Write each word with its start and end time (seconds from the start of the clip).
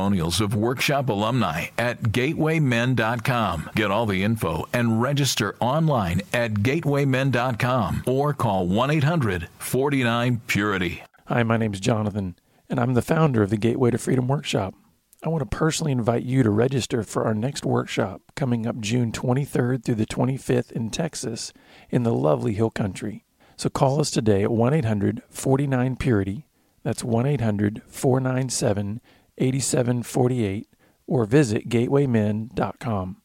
testimonials 0.00 0.40
of 0.40 0.54
workshop 0.54 1.10
alumni 1.10 1.66
at 1.76 2.02
gatewaymen.com. 2.04 3.70
Get 3.74 3.90
all 3.90 4.06
the 4.06 4.24
info 4.24 4.66
and 4.72 5.02
register 5.02 5.56
online 5.60 6.22
at 6.32 6.54
gatewaymen.com 6.54 8.04
or 8.06 8.32
call 8.32 8.66
1 8.66 8.90
800 8.90 9.48
49 9.58 10.40
Purity. 10.46 11.02
Hi, 11.26 11.42
my 11.42 11.58
name 11.58 11.74
is 11.74 11.80
Jonathan, 11.80 12.34
and 12.70 12.80
I'm 12.80 12.94
the 12.94 13.02
founder 13.02 13.42
of 13.42 13.50
the 13.50 13.58
Gateway 13.58 13.90
to 13.90 13.98
Freedom 13.98 14.26
Workshop. 14.26 14.74
I 15.22 15.28
want 15.28 15.42
to 15.42 15.56
personally 15.56 15.92
invite 15.92 16.22
you 16.22 16.42
to 16.42 16.50
register 16.50 17.02
for 17.02 17.24
our 17.24 17.34
next 17.34 17.66
workshop 17.66 18.22
coming 18.34 18.66
up 18.66 18.80
June 18.80 19.12
23rd 19.12 19.84
through 19.84 19.96
the 19.96 20.06
25th 20.06 20.72
in 20.72 20.88
Texas 20.88 21.52
in 21.90 22.04
the 22.04 22.14
lovely 22.14 22.54
Hill 22.54 22.70
Country. 22.70 23.26
So 23.58 23.68
call 23.68 24.00
us 24.00 24.10
today 24.10 24.42
at 24.44 24.50
1 24.50 24.72
800 24.72 25.22
49 25.28 25.96
Purity. 25.96 26.46
That's 26.82 27.04
1 27.04 27.26
800 27.26 27.82
497 27.86 29.02
8748 29.38 30.66
or 31.06 31.24
visit 31.24 31.68
gatewaymen.com. 31.68 33.16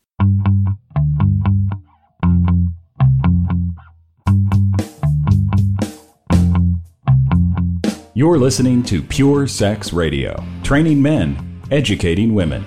You're 8.17 8.37
listening 8.37 8.81
to 8.83 9.01
Pure 9.01 9.47
Sex 9.47 9.91
Radio, 9.91 10.41
training 10.63 11.01
men, 11.01 11.61
educating 11.69 12.33
women. 12.33 12.63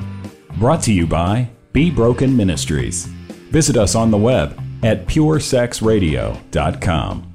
Brought 0.58 0.82
to 0.82 0.92
you 0.92 1.06
by 1.06 1.48
Be 1.72 1.90
Broken 1.90 2.36
Ministries. 2.36 3.06
Visit 3.06 3.78
us 3.78 3.94
on 3.94 4.10
the 4.10 4.18
web 4.18 4.62
at 4.82 5.06
puresexradio.com. 5.06 7.27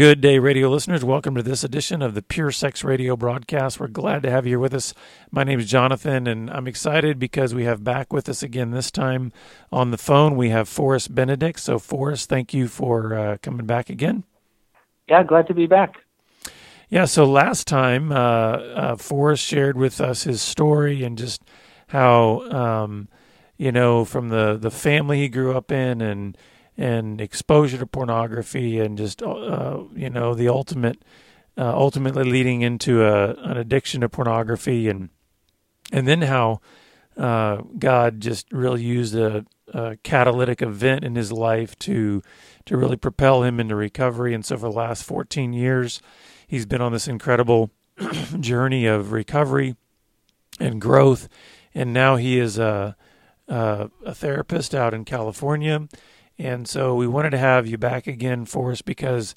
Good 0.00 0.22
day, 0.22 0.38
radio 0.38 0.70
listeners. 0.70 1.04
Welcome 1.04 1.34
to 1.34 1.42
this 1.42 1.62
edition 1.62 2.00
of 2.00 2.14
the 2.14 2.22
Pure 2.22 2.52
Sex 2.52 2.82
Radio 2.82 3.16
broadcast. 3.16 3.78
We're 3.78 3.88
glad 3.88 4.22
to 4.22 4.30
have 4.30 4.46
you 4.46 4.52
here 4.52 4.58
with 4.58 4.72
us. 4.72 4.94
My 5.30 5.44
name 5.44 5.60
is 5.60 5.70
Jonathan, 5.70 6.26
and 6.26 6.48
I'm 6.48 6.66
excited 6.66 7.18
because 7.18 7.54
we 7.54 7.64
have 7.64 7.84
back 7.84 8.10
with 8.10 8.26
us 8.26 8.42
again 8.42 8.70
this 8.70 8.90
time 8.90 9.30
on 9.70 9.90
the 9.90 9.98
phone. 9.98 10.36
We 10.36 10.48
have 10.48 10.70
Forrest 10.70 11.14
Benedict. 11.14 11.60
So, 11.60 11.78
Forrest, 11.78 12.30
thank 12.30 12.54
you 12.54 12.66
for 12.66 13.14
uh, 13.14 13.36
coming 13.42 13.66
back 13.66 13.90
again. 13.90 14.24
Yeah, 15.06 15.22
glad 15.22 15.46
to 15.48 15.52
be 15.52 15.66
back. 15.66 15.96
Yeah, 16.88 17.04
so 17.04 17.26
last 17.26 17.66
time, 17.66 18.10
uh, 18.10 18.14
uh, 18.14 18.96
Forrest 18.96 19.44
shared 19.44 19.76
with 19.76 20.00
us 20.00 20.22
his 20.22 20.40
story 20.40 21.04
and 21.04 21.18
just 21.18 21.42
how, 21.88 22.50
um, 22.50 23.08
you 23.58 23.70
know, 23.70 24.06
from 24.06 24.30
the, 24.30 24.56
the 24.56 24.70
family 24.70 25.18
he 25.18 25.28
grew 25.28 25.54
up 25.54 25.70
in 25.70 26.00
and 26.00 26.38
and 26.80 27.20
exposure 27.20 27.76
to 27.76 27.86
pornography 27.86 28.80
and 28.80 28.96
just 28.96 29.22
uh, 29.22 29.82
you 29.94 30.08
know 30.08 30.34
the 30.34 30.48
ultimate 30.48 31.04
uh, 31.58 31.72
ultimately 31.76 32.24
leading 32.24 32.62
into 32.62 33.04
a, 33.04 33.34
an 33.34 33.58
addiction 33.58 34.00
to 34.00 34.08
pornography 34.08 34.88
and 34.88 35.10
and 35.92 36.08
then 36.08 36.22
how 36.22 36.60
uh, 37.18 37.58
God 37.78 38.20
just 38.20 38.50
really 38.50 38.82
used 38.82 39.14
a, 39.14 39.44
a, 39.74 39.96
catalytic 39.98 40.62
event 40.62 41.04
in 41.04 41.16
his 41.16 41.30
life 41.30 41.78
to 41.80 42.22
to 42.64 42.76
really 42.78 42.96
propel 42.96 43.42
him 43.42 43.60
into 43.60 43.74
recovery. 43.74 44.32
And 44.32 44.44
so 44.44 44.56
for 44.56 44.70
the 44.70 44.76
last 44.76 45.04
14 45.04 45.52
years 45.52 46.00
he's 46.46 46.64
been 46.64 46.80
on 46.80 46.92
this 46.92 47.08
incredible 47.08 47.70
journey 48.40 48.86
of 48.86 49.12
recovery 49.12 49.76
and 50.58 50.80
growth. 50.80 51.28
And 51.74 51.92
now 51.92 52.16
he 52.16 52.38
is 52.38 52.58
a, 52.58 52.96
a, 53.48 53.90
a 54.04 54.14
therapist 54.14 54.74
out 54.74 54.94
in 54.94 55.04
California 55.04 55.88
and 56.40 56.66
so 56.66 56.94
we 56.94 57.06
wanted 57.06 57.30
to 57.30 57.38
have 57.38 57.66
you 57.66 57.76
back 57.76 58.06
again 58.06 58.46
for 58.46 58.72
us 58.72 58.80
because 58.80 59.34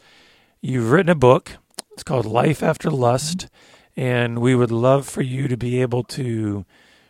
you've 0.62 0.90
written 0.90 1.10
a 1.10 1.16
book. 1.16 1.58
It's 1.92 2.04
called 2.04 2.26
Life 2.26 2.64
After 2.64 2.90
Lust. 2.90 3.50
And 3.98 4.40
we 4.40 4.56
would 4.56 4.72
love 4.72 5.06
for 5.06 5.22
you 5.22 5.50
to 5.50 5.58
be 5.58 5.82
able 5.82 6.04
to 6.06 6.66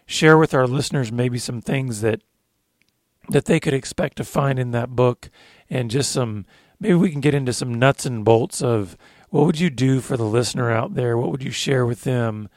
share 0.08 0.36
with 0.36 0.56
our 0.56 0.66
listeners 0.66 1.12
maybe 1.12 1.38
some 1.38 1.62
things 1.62 2.02
that 2.02 2.22
that 3.30 3.46
they 3.46 3.59
could 3.59 3.74
expect 3.74 4.18
to 4.18 4.24
find 4.24 4.58
in 4.58 4.72
that 4.72 4.90
book 4.90 5.30
and 5.70 5.92
just 5.92 6.12
some 6.12 6.46
maybe 6.80 6.96
we 6.96 7.12
can 7.12 7.22
get 7.22 7.36
into 7.36 7.54
some 7.54 7.74
nuts 7.74 8.06
and 8.06 8.25
bolts 8.25 8.62
of 8.62 8.98
what 9.30 9.46
would 9.46 9.60
you 9.60 9.70
do 9.70 10.02
for 10.02 10.18
the 10.18 10.25
listener 10.25 10.70
out 10.70 10.96
there 10.96 11.18
what 11.18 11.31
would 11.31 11.42
you 11.42 11.50
share 11.50 11.86
with 11.86 12.04
them 12.04 12.50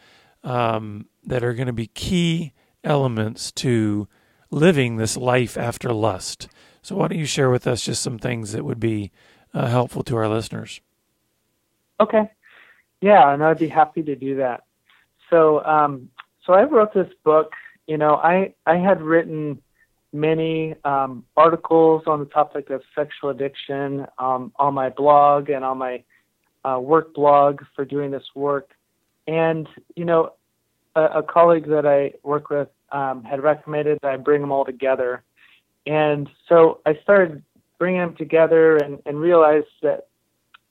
um, 0.42 1.06
that 1.22 1.44
are 1.44 1.54
going 1.54 1.68
to 1.68 1.72
be 1.72 1.86
key 1.86 2.52
elements 2.82 3.52
to 3.52 4.08
living 4.50 4.96
this 4.96 5.16
life 5.16 5.56
after 5.56 5.92
lust 5.92 6.48
so, 6.86 6.94
why 6.94 7.08
don't 7.08 7.18
you 7.18 7.26
share 7.26 7.50
with 7.50 7.66
us 7.66 7.82
just 7.82 8.00
some 8.00 8.16
things 8.16 8.52
that 8.52 8.64
would 8.64 8.78
be 8.78 9.10
uh, 9.52 9.66
helpful 9.66 10.04
to 10.04 10.16
our 10.16 10.28
listeners? 10.28 10.80
Okay. 11.98 12.30
Yeah, 13.00 13.34
and 13.34 13.42
I'd 13.42 13.58
be 13.58 13.66
happy 13.66 14.04
to 14.04 14.14
do 14.14 14.36
that. 14.36 14.62
So, 15.28 15.64
um, 15.64 16.10
so 16.44 16.52
I 16.52 16.62
wrote 16.62 16.94
this 16.94 17.12
book. 17.24 17.54
You 17.88 17.98
know, 17.98 18.14
I 18.14 18.54
I 18.66 18.76
had 18.76 19.02
written 19.02 19.60
many 20.12 20.76
um, 20.84 21.24
articles 21.36 22.04
on 22.06 22.20
the 22.20 22.26
topic 22.26 22.70
of 22.70 22.82
sexual 22.94 23.30
addiction 23.30 24.06
um, 24.20 24.52
on 24.54 24.72
my 24.72 24.88
blog 24.88 25.50
and 25.50 25.64
on 25.64 25.78
my 25.78 26.04
uh, 26.64 26.78
work 26.78 27.12
blog 27.14 27.62
for 27.74 27.84
doing 27.84 28.12
this 28.12 28.28
work. 28.36 28.70
And 29.26 29.68
you 29.96 30.04
know, 30.04 30.34
a, 30.94 31.02
a 31.02 31.22
colleague 31.24 31.66
that 31.66 31.84
I 31.84 32.12
work 32.22 32.48
with 32.48 32.68
um, 32.92 33.24
had 33.24 33.42
recommended 33.42 33.98
that 34.02 34.12
I 34.12 34.18
bring 34.18 34.40
them 34.40 34.52
all 34.52 34.64
together 34.64 35.24
and 35.86 36.28
so 36.48 36.80
I 36.84 36.98
started 37.02 37.42
bringing 37.78 38.00
them 38.00 38.16
together 38.16 38.76
and, 38.76 39.00
and 39.06 39.20
realized 39.20 39.66
that 39.82 40.08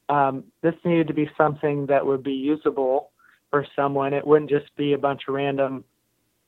um, 0.09 0.43
this 0.61 0.75
needed 0.83 1.07
to 1.07 1.13
be 1.13 1.29
something 1.37 1.85
that 1.87 2.05
would 2.05 2.23
be 2.23 2.33
usable 2.33 3.11
for 3.49 3.65
someone. 3.75 4.13
It 4.13 4.25
wouldn't 4.25 4.49
just 4.49 4.75
be 4.75 4.93
a 4.93 4.97
bunch 4.97 5.23
of 5.27 5.33
random 5.33 5.83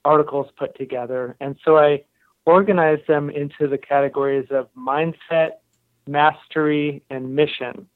articles 0.04 0.48
put 0.58 0.78
together. 0.78 1.36
And 1.40 1.56
so 1.64 1.78
I 1.78 2.04
organized 2.46 3.08
them 3.08 3.30
into 3.30 3.68
the 3.68 3.78
categories 3.78 4.48
of 4.52 4.68
mindset, 4.78 5.52
mastery, 6.08 7.04
and 7.10 7.36
mission. 7.36 7.88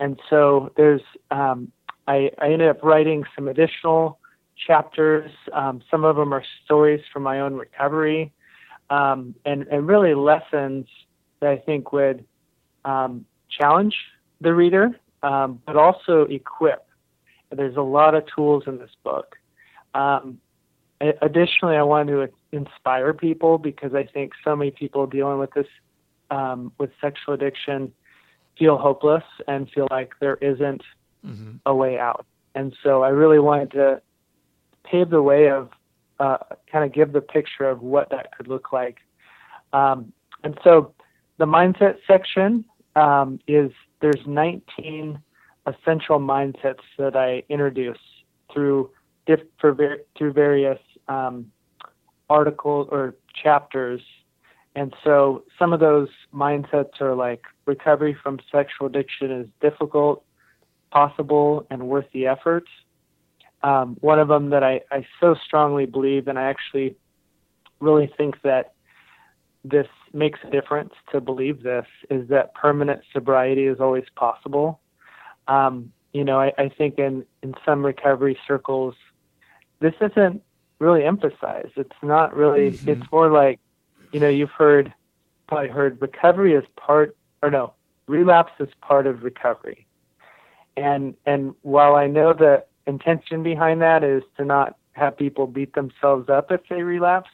And 0.00 0.18
so 0.30 0.72
there's, 0.76 1.02
um, 1.30 1.70
I, 2.06 2.30
I 2.38 2.46
ended 2.50 2.68
up 2.68 2.82
writing 2.82 3.24
some 3.34 3.48
additional 3.48 4.18
chapters. 4.66 5.30
Um, 5.52 5.82
some 5.90 6.04
of 6.04 6.16
them 6.16 6.32
are 6.32 6.44
stories 6.64 7.00
from 7.12 7.22
my 7.22 7.40
own 7.40 7.54
recovery 7.54 8.32
um, 8.94 9.34
and, 9.44 9.66
and 9.68 9.88
really 9.88 10.14
lessons 10.14 10.86
that 11.40 11.50
I 11.50 11.56
think 11.56 11.92
would 11.92 12.24
um, 12.84 13.26
challenge 13.50 13.96
the 14.40 14.54
reader, 14.54 14.98
um, 15.22 15.60
but 15.66 15.76
also 15.76 16.22
equip. 16.26 16.86
There's 17.50 17.76
a 17.76 17.82
lot 17.82 18.14
of 18.14 18.24
tools 18.34 18.64
in 18.66 18.78
this 18.78 18.90
book. 19.02 19.36
Um, 19.94 20.38
additionally, 21.00 21.76
I 21.76 21.82
wanted 21.82 22.12
to 22.12 22.28
inspire 22.52 23.12
people 23.12 23.58
because 23.58 23.94
I 23.94 24.04
think 24.04 24.32
so 24.44 24.54
many 24.54 24.70
people 24.70 25.06
dealing 25.06 25.38
with 25.38 25.52
this, 25.54 25.66
um, 26.30 26.72
with 26.78 26.90
sexual 27.00 27.34
addiction, 27.34 27.92
feel 28.58 28.78
hopeless 28.78 29.24
and 29.48 29.68
feel 29.70 29.88
like 29.90 30.12
there 30.20 30.36
isn't 30.36 30.82
mm-hmm. 31.26 31.56
a 31.66 31.74
way 31.74 31.98
out. 31.98 32.26
And 32.54 32.76
so 32.84 33.02
I 33.02 33.08
really 33.08 33.40
wanted 33.40 33.72
to 33.72 34.02
pave 34.84 35.10
the 35.10 35.22
way 35.22 35.50
of 35.50 35.70
uh, 36.24 36.38
kind 36.70 36.84
of 36.84 36.92
give 36.92 37.12
the 37.12 37.20
picture 37.20 37.68
of 37.68 37.82
what 37.82 38.10
that 38.10 38.34
could 38.36 38.48
look 38.48 38.72
like. 38.72 38.98
Um, 39.72 40.12
and 40.42 40.58
so 40.64 40.94
the 41.38 41.46
mindset 41.46 41.96
section 42.06 42.64
um, 42.96 43.40
is 43.46 43.70
there's 44.00 44.24
19 44.26 45.18
essential 45.66 46.18
mindsets 46.18 46.84
that 46.98 47.16
I 47.16 47.42
introduce 47.48 47.98
through 48.52 48.90
diff- 49.26 49.40
ver- 49.62 50.02
through 50.16 50.32
various 50.32 50.78
um, 51.08 51.50
articles 52.30 52.88
or 52.90 53.14
chapters. 53.42 54.00
And 54.76 54.94
so 55.04 55.44
some 55.58 55.72
of 55.72 55.80
those 55.80 56.08
mindsets 56.34 57.00
are 57.00 57.14
like 57.14 57.42
recovery 57.66 58.16
from 58.22 58.38
sexual 58.50 58.86
addiction 58.86 59.30
is 59.30 59.46
difficult, 59.60 60.24
possible, 60.90 61.66
and 61.70 61.88
worth 61.88 62.06
the 62.12 62.26
effort. 62.26 62.64
Um, 63.64 63.96
one 64.00 64.18
of 64.18 64.28
them 64.28 64.50
that 64.50 64.62
I, 64.62 64.82
I 64.92 65.06
so 65.20 65.34
strongly 65.42 65.86
believe, 65.86 66.28
and 66.28 66.38
I 66.38 66.44
actually 66.44 66.96
really 67.80 68.12
think 68.14 68.42
that 68.42 68.74
this 69.64 69.86
makes 70.12 70.38
a 70.46 70.50
difference 70.50 70.92
to 71.12 71.20
believe 71.20 71.62
this, 71.62 71.86
is 72.10 72.28
that 72.28 72.54
permanent 72.54 73.00
sobriety 73.10 73.64
is 73.64 73.80
always 73.80 74.04
possible. 74.16 74.80
Um, 75.48 75.92
you 76.12 76.24
know, 76.24 76.38
I, 76.38 76.52
I 76.58 76.68
think 76.68 76.98
in, 76.98 77.24
in 77.42 77.54
some 77.64 77.84
recovery 77.84 78.38
circles, 78.46 78.94
this 79.80 79.94
isn't 80.00 80.42
really 80.78 81.04
emphasized. 81.04 81.72
It's 81.76 82.00
not 82.02 82.36
really, 82.36 82.72
mm-hmm. 82.72 82.90
it's 82.90 83.10
more 83.10 83.30
like, 83.30 83.60
you 84.12 84.20
know, 84.20 84.28
you've 84.28 84.50
heard, 84.50 84.92
probably 85.46 85.70
heard 85.70 86.02
recovery 86.02 86.52
is 86.52 86.64
part, 86.76 87.16
or 87.42 87.50
no, 87.50 87.72
relapse 88.06 88.52
is 88.60 88.68
part 88.82 89.06
of 89.06 89.22
recovery. 89.22 89.86
And, 90.76 91.14
and 91.24 91.54
while 91.62 91.96
I 91.96 92.08
know 92.08 92.34
the 92.34 92.64
intention 92.86 93.42
behind 93.42 93.82
that 93.82 94.04
is 94.04 94.22
to 94.36 94.44
not 94.44 94.76
have 94.92 95.16
people 95.16 95.46
beat 95.46 95.74
themselves 95.74 96.28
up 96.28 96.50
if 96.50 96.60
they 96.68 96.82
relapse, 96.82 97.30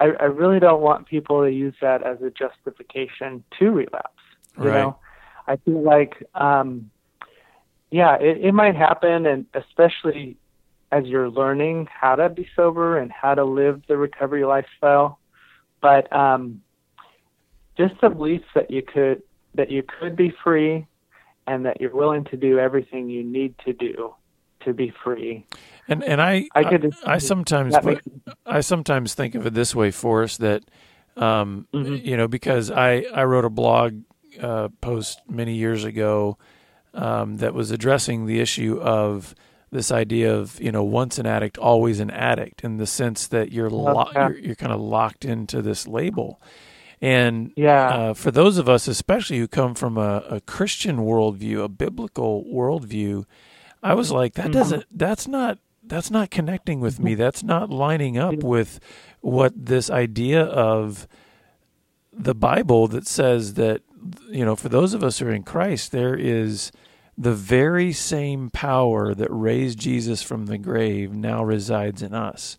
I, 0.00 0.06
I 0.20 0.24
really 0.24 0.60
don't 0.60 0.82
want 0.82 1.06
people 1.06 1.42
to 1.42 1.50
use 1.50 1.74
that 1.80 2.02
as 2.02 2.20
a 2.22 2.30
justification 2.30 3.44
to 3.58 3.70
relapse. 3.70 4.10
You 4.58 4.64
right. 4.64 4.74
know, 4.74 4.98
I 5.46 5.56
feel 5.56 5.82
like, 5.82 6.22
um, 6.34 6.90
yeah, 7.90 8.16
it, 8.16 8.38
it 8.44 8.52
might 8.52 8.76
happen, 8.76 9.26
and 9.26 9.46
especially 9.54 10.36
as 10.92 11.06
you're 11.06 11.30
learning 11.30 11.88
how 11.92 12.16
to 12.16 12.28
be 12.28 12.48
sober 12.54 12.98
and 12.98 13.10
how 13.10 13.34
to 13.34 13.44
live 13.44 13.82
the 13.88 13.96
recovery 13.96 14.44
lifestyle. 14.44 15.18
But 15.80 16.12
um, 16.12 16.62
just 17.76 17.94
the 18.00 18.10
belief 18.10 18.42
that 18.54 18.70
you 18.70 18.82
could 18.82 19.22
that 19.54 19.70
you 19.70 19.84
could 19.84 20.16
be 20.16 20.34
free, 20.42 20.86
and 21.46 21.64
that 21.66 21.80
you're 21.80 21.94
willing 21.94 22.24
to 22.24 22.36
do 22.36 22.58
everything 22.58 23.08
you 23.08 23.22
need 23.22 23.54
to 23.64 23.72
do 23.72 24.14
to 24.64 24.74
be 24.74 24.92
free. 25.02 25.46
And 25.88 26.02
and 26.02 26.20
I 26.20 26.48
I, 26.54 26.64
could, 26.64 26.94
I, 27.04 27.14
I 27.14 27.18
sometimes 27.18 27.76
put, 27.78 28.02
I 28.46 28.60
sometimes 28.60 29.14
think 29.14 29.34
of 29.34 29.46
it 29.46 29.54
this 29.54 29.74
way, 29.74 29.90
Forrest, 29.90 30.40
that 30.40 30.64
um, 31.16 31.66
mm-hmm. 31.72 31.96
you 32.06 32.16
know 32.16 32.28
because 32.28 32.70
I 32.70 33.04
I 33.14 33.24
wrote 33.24 33.44
a 33.44 33.50
blog 33.50 34.00
uh, 34.40 34.68
post 34.80 35.20
many 35.28 35.54
years 35.54 35.84
ago 35.84 36.38
um, 36.94 37.36
that 37.38 37.54
was 37.54 37.70
addressing 37.70 38.26
the 38.26 38.40
issue 38.40 38.80
of 38.80 39.34
this 39.70 39.90
idea 39.90 40.34
of 40.34 40.60
you 40.60 40.70
know 40.70 40.84
once 40.84 41.18
an 41.18 41.26
addict 41.26 41.58
always 41.58 42.00
an 42.00 42.10
addict 42.10 42.62
in 42.62 42.76
the 42.76 42.86
sense 42.86 43.26
that 43.26 43.52
you're 43.52 43.70
lo- 43.70 44.08
you're, 44.14 44.38
you're 44.38 44.54
kind 44.54 44.72
of 44.72 44.80
locked 44.80 45.24
into 45.24 45.60
this 45.60 45.88
label 45.88 46.40
and 47.00 47.52
yeah. 47.56 47.88
Uh, 47.88 48.14
for 48.14 48.30
those 48.30 48.56
of 48.56 48.68
us 48.68 48.86
especially 48.86 49.38
who 49.38 49.48
come 49.48 49.74
from 49.74 49.98
a, 49.98 50.22
a, 50.30 50.40
christian 50.42 50.98
worldview 50.98 51.62
a 51.62 51.68
biblical 51.68 52.44
worldview 52.44 53.24
i 53.84 53.94
was 53.94 54.10
like 54.10 54.34
that 54.34 54.44
mm-hmm. 54.46 54.52
doesn't 54.52 54.84
that's 54.90 55.28
not 55.28 55.58
that's 55.84 56.10
not 56.10 56.30
connecting 56.30 56.80
with 56.80 56.98
me 56.98 57.14
that's 57.14 57.42
not 57.42 57.70
lining 57.70 58.18
up 58.18 58.36
with 58.36 58.80
what 59.20 59.52
this 59.54 59.90
idea 59.90 60.42
of 60.42 61.06
the 62.12 62.34
bible 62.34 62.88
that 62.88 63.06
says 63.06 63.54
that 63.54 63.82
you 64.28 64.44
know 64.44 64.56
for 64.56 64.68
those 64.68 64.94
of 64.94 65.04
us 65.04 65.18
who 65.18 65.26
are 65.26 65.32
in 65.32 65.42
christ 65.42 65.92
there 65.92 66.16
is 66.16 66.72
the 67.16 67.34
very 67.34 67.92
same 67.92 68.50
power 68.50 69.14
that 69.14 69.28
raised 69.30 69.78
Jesus 69.78 70.22
from 70.22 70.46
the 70.46 70.58
grave 70.58 71.14
now 71.14 71.44
resides 71.44 72.02
in 72.02 72.12
us. 72.12 72.58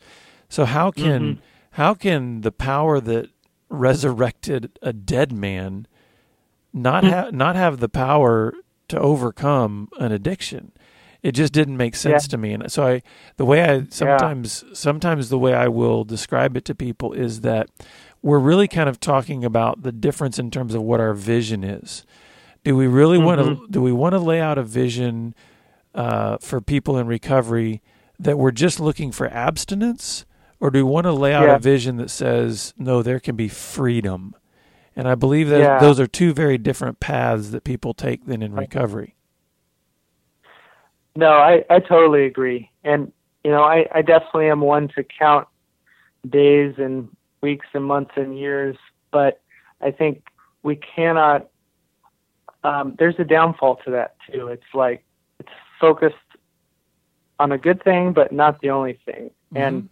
So 0.50 0.66
how 0.66 0.92
can 0.92 1.22
mm-hmm. 1.22 1.42
how 1.72 1.94
can 1.94 2.42
the 2.42 2.52
power 2.52 3.00
that 3.02 3.30
resurrected 3.70 4.78
a 4.82 4.94
dead 4.94 5.32
man 5.34 5.88
not 6.72 7.04
hmm. 7.04 7.10
have 7.10 7.34
not 7.34 7.56
have 7.56 7.80
the 7.80 7.90
power 7.90 8.54
to 8.88 9.00
overcome 9.00 9.90
an 10.00 10.12
addiction? 10.12 10.72
It 11.26 11.32
just 11.32 11.54
didn't 11.54 11.78
make 11.78 11.96
sense 11.96 12.26
yeah. 12.26 12.28
to 12.28 12.38
me. 12.38 12.54
And 12.54 12.72
so 12.72 12.86
I 12.86 13.02
the 13.38 13.46
way 13.46 13.64
I 13.64 13.88
sometimes 13.90 14.64
yeah. 14.68 14.76
sometimes 14.76 15.30
the 15.30 15.40
way 15.40 15.56
I 15.56 15.68
will 15.68 16.04
describe 16.04 16.56
it 16.56 16.66
to 16.66 16.76
people 16.76 17.14
is 17.14 17.42
that 17.42 17.68
we're 18.22 18.38
really 18.38 18.68
kind 18.68 18.88
of 18.88 19.00
talking 19.00 19.44
about 19.44 19.82
the 19.82 19.92
difference 19.92 20.38
in 20.38 20.52
terms 20.52 20.76
of 20.76 20.84
what 20.84 21.00
our 21.00 21.16
vision 21.16 21.64
is. 21.64 22.06
Do 22.64 22.76
we 22.76 22.86
really 22.86 23.18
mm-hmm. 23.18 23.26
want 23.26 23.42
to? 23.42 23.68
Do 23.72 23.82
we 23.82 23.92
want 23.92 24.14
to 24.14 24.20
lay 24.20 24.40
out 24.40 24.60
a 24.60 24.64
vision 24.64 25.34
uh, 25.96 26.38
for 26.38 26.62
people 26.62 26.96
in 26.96 27.08
recovery 27.08 27.82
that 28.20 28.38
we're 28.38 28.52
just 28.52 28.80
looking 28.80 29.12
for 29.12 29.28
abstinence, 29.28 30.26
or 30.60 30.70
do 30.70 30.86
we 30.86 30.92
want 30.92 31.06
to 31.06 31.12
lay 31.12 31.34
out 31.34 31.48
yeah. 31.48 31.56
a 31.56 31.60
vision 31.60 31.98
that 31.98 32.12
says 32.12 32.72
no, 32.78 33.02
there 33.02 33.20
can 33.20 33.36
be 33.36 33.48
freedom? 33.48 34.36
And 34.96 35.08
I 35.08 35.16
believe 35.16 35.50
that 35.50 35.60
yeah. 35.60 35.80
those 35.80 36.00
are 36.00 36.06
two 36.06 36.34
very 36.34 36.60
different 36.60 37.00
paths 37.00 37.50
that 37.50 37.64
people 37.64 37.96
take 37.96 38.28
then 38.28 38.44
in 38.44 38.54
recovery. 38.54 39.15
No, 41.16 41.32
I, 41.32 41.64
I 41.70 41.80
totally 41.80 42.26
agree. 42.26 42.70
And, 42.84 43.12
you 43.44 43.52
know, 43.52 43.64
I, 43.64 43.86
I 43.94 44.02
definitely 44.02 44.50
am 44.50 44.62
one 44.62 44.90
to 44.96 45.04
count 45.04 45.48
days 46.28 46.76
and 46.78 47.10
weeks 47.42 47.68
and 47.74 47.86
months 47.86 48.12
and 48.16 48.38
years, 48.38 48.76
but 49.12 49.42
I 49.82 49.92
think 49.92 50.24
we 50.64 50.76
cannot 50.76 51.48
um, 52.66 52.96
there's 52.98 53.16
a 53.20 53.24
downfall 53.24 53.78
to 53.86 53.92
that 53.92 54.16
too. 54.32 54.48
It's 54.48 54.64
like 54.74 55.06
it's 55.40 55.50
focused 55.80 56.16
on 57.40 57.52
a 57.52 57.58
good 57.58 57.84
thing, 57.84 58.12
but 58.12 58.32
not 58.32 58.60
the 58.62 58.72
only 58.72 59.00
thing. 59.06 59.30
Mm-hmm. 59.54 59.58
And 59.58 59.90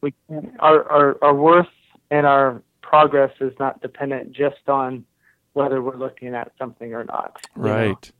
we 0.00 0.12
our, 0.58 0.90
our 0.90 1.18
our 1.22 1.34
worth 1.34 1.68
and 2.10 2.26
our 2.26 2.62
progress 2.82 3.32
is 3.40 3.52
not 3.58 3.80
dependent 3.80 4.32
just 4.32 4.68
on 4.68 5.04
whether 5.52 5.80
we're 5.80 5.96
looking 5.96 6.34
at 6.34 6.52
something 6.58 6.92
or 6.94 7.04
not. 7.04 7.36
Right. 7.54 8.10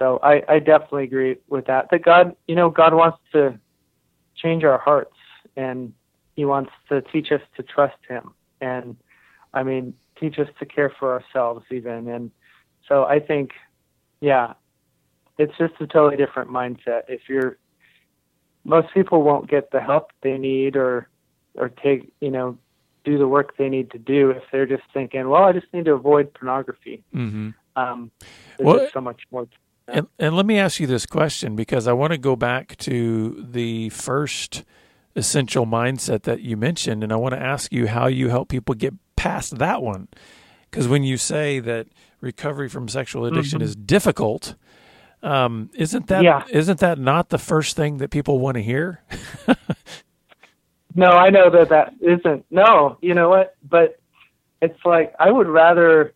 So 0.00 0.18
I, 0.22 0.42
I 0.48 0.58
definitely 0.60 1.04
agree 1.04 1.36
with 1.48 1.66
that. 1.66 1.90
That 1.90 2.02
God, 2.02 2.34
you 2.48 2.54
know, 2.54 2.70
God 2.70 2.94
wants 2.94 3.18
to 3.32 3.60
change 4.34 4.64
our 4.64 4.78
hearts 4.78 5.14
and 5.56 5.92
He 6.34 6.46
wants 6.46 6.72
to 6.88 7.02
teach 7.02 7.30
us 7.30 7.42
to 7.58 7.62
trust 7.62 7.98
Him. 8.08 8.32
And 8.62 8.96
I 9.52 9.62
mean, 9.62 9.92
teach 10.18 10.38
us 10.38 10.48
to 10.58 10.64
care 10.64 10.90
for 10.98 11.12
ourselves 11.12 11.66
even. 11.70 12.08
And 12.08 12.30
so 12.88 13.04
I 13.04 13.20
think, 13.20 13.50
yeah, 14.22 14.54
it's 15.36 15.56
just 15.58 15.74
a 15.80 15.86
totally 15.86 16.16
different 16.16 16.50
mindset. 16.50 17.02
If 17.08 17.28
you're, 17.28 17.58
most 18.64 18.94
people 18.94 19.22
won't 19.22 19.50
get 19.50 19.70
the 19.70 19.80
help 19.80 20.12
they 20.22 20.38
need 20.38 20.76
or, 20.76 21.08
or 21.54 21.68
take, 21.68 22.10
you 22.22 22.30
know, 22.30 22.56
do 23.04 23.18
the 23.18 23.28
work 23.28 23.58
they 23.58 23.68
need 23.68 23.90
to 23.90 23.98
do 23.98 24.30
if 24.30 24.44
they're 24.50 24.66
just 24.66 24.82
thinking, 24.94 25.28
well, 25.28 25.44
I 25.44 25.52
just 25.52 25.66
need 25.74 25.84
to 25.86 25.92
avoid 25.92 26.32
pornography. 26.32 27.02
Mm-hmm. 27.14 27.50
Um, 27.76 28.10
there's 28.56 28.66
well, 28.66 28.88
so 28.94 29.00
much 29.02 29.22
more. 29.30 29.46
And, 29.92 30.06
and 30.18 30.36
let 30.36 30.46
me 30.46 30.58
ask 30.58 30.78
you 30.80 30.86
this 30.86 31.06
question 31.06 31.56
because 31.56 31.88
I 31.88 31.92
want 31.92 32.12
to 32.12 32.18
go 32.18 32.36
back 32.36 32.76
to 32.78 33.44
the 33.48 33.88
first 33.90 34.64
essential 35.16 35.66
mindset 35.66 36.22
that 36.22 36.40
you 36.40 36.56
mentioned, 36.56 37.02
and 37.02 37.12
I 37.12 37.16
want 37.16 37.34
to 37.34 37.40
ask 37.40 37.72
you 37.72 37.88
how 37.88 38.06
you 38.06 38.28
help 38.28 38.48
people 38.48 38.74
get 38.74 38.94
past 39.16 39.58
that 39.58 39.82
one. 39.82 40.08
Because 40.70 40.86
when 40.86 41.02
you 41.02 41.16
say 41.16 41.58
that 41.60 41.88
recovery 42.20 42.68
from 42.68 42.88
sexual 42.88 43.24
addiction 43.26 43.58
mm-hmm. 43.58 43.64
is 43.64 43.76
difficult. 43.76 44.54
Um, 45.22 45.70
isn't 45.74 46.06
that 46.06 46.22
yeah. 46.22 46.44
not 46.52 46.78
that 46.78 46.98
not 46.98 47.28
the 47.28 47.38
first 47.38 47.76
thing 47.76 47.98
that 47.98 48.10
people 48.10 48.38
want 48.38 48.54
to 48.54 48.62
hear? 48.62 49.02
no, 50.94 51.10
I 51.10 51.30
know 51.30 51.50
that 51.50 51.68
that 51.70 51.94
isn't. 52.00 52.46
No, 52.50 52.96
you 53.02 53.14
know 53.14 53.28
what? 53.28 53.56
But 53.68 54.00
it's 54.62 54.78
like 54.84 55.14
I 55.18 55.30
would 55.30 55.48
rather 55.48 56.14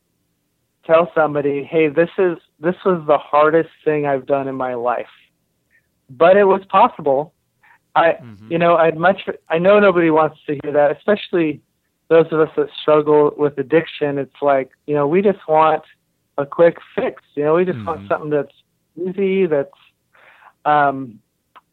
tell 0.86 1.10
somebody, 1.14 1.64
"Hey, 1.64 1.88
this 1.88 2.10
is 2.16 2.38
this 2.64 2.76
was 2.84 3.04
the 3.06 3.18
hardest 3.18 3.70
thing 3.84 4.06
I've 4.06 4.26
done 4.26 4.48
in 4.48 4.54
my 4.54 4.74
life." 4.74 5.14
But 6.10 6.36
it 6.36 6.44
was 6.44 6.62
possible. 6.68 7.32
I 7.94 8.12
mm-hmm. 8.12 8.50
you 8.50 8.58
know, 8.58 8.76
I'd 8.76 8.96
much 8.96 9.28
I 9.48 9.58
know 9.58 9.78
nobody 9.78 10.10
wants 10.10 10.38
to 10.46 10.58
hear 10.62 10.72
that, 10.72 10.96
especially 10.96 11.60
those 12.08 12.26
of 12.32 12.40
us 12.40 12.50
that 12.56 12.68
struggle 12.80 13.32
with 13.36 13.56
addiction, 13.58 14.18
it's 14.18 14.42
like, 14.42 14.70
you 14.86 14.94
know, 14.94 15.06
we 15.06 15.22
just 15.22 15.38
want 15.48 15.82
a 16.36 16.44
quick 16.44 16.76
fix. 16.94 17.22
You 17.34 17.44
know, 17.44 17.54
we 17.54 17.64
just 17.64 17.78
mm-hmm. 17.78 17.86
want 17.86 18.08
something 18.08 18.30
that's 18.30 18.52
easy, 18.96 19.46
that's, 19.46 19.70
um, 20.64 21.20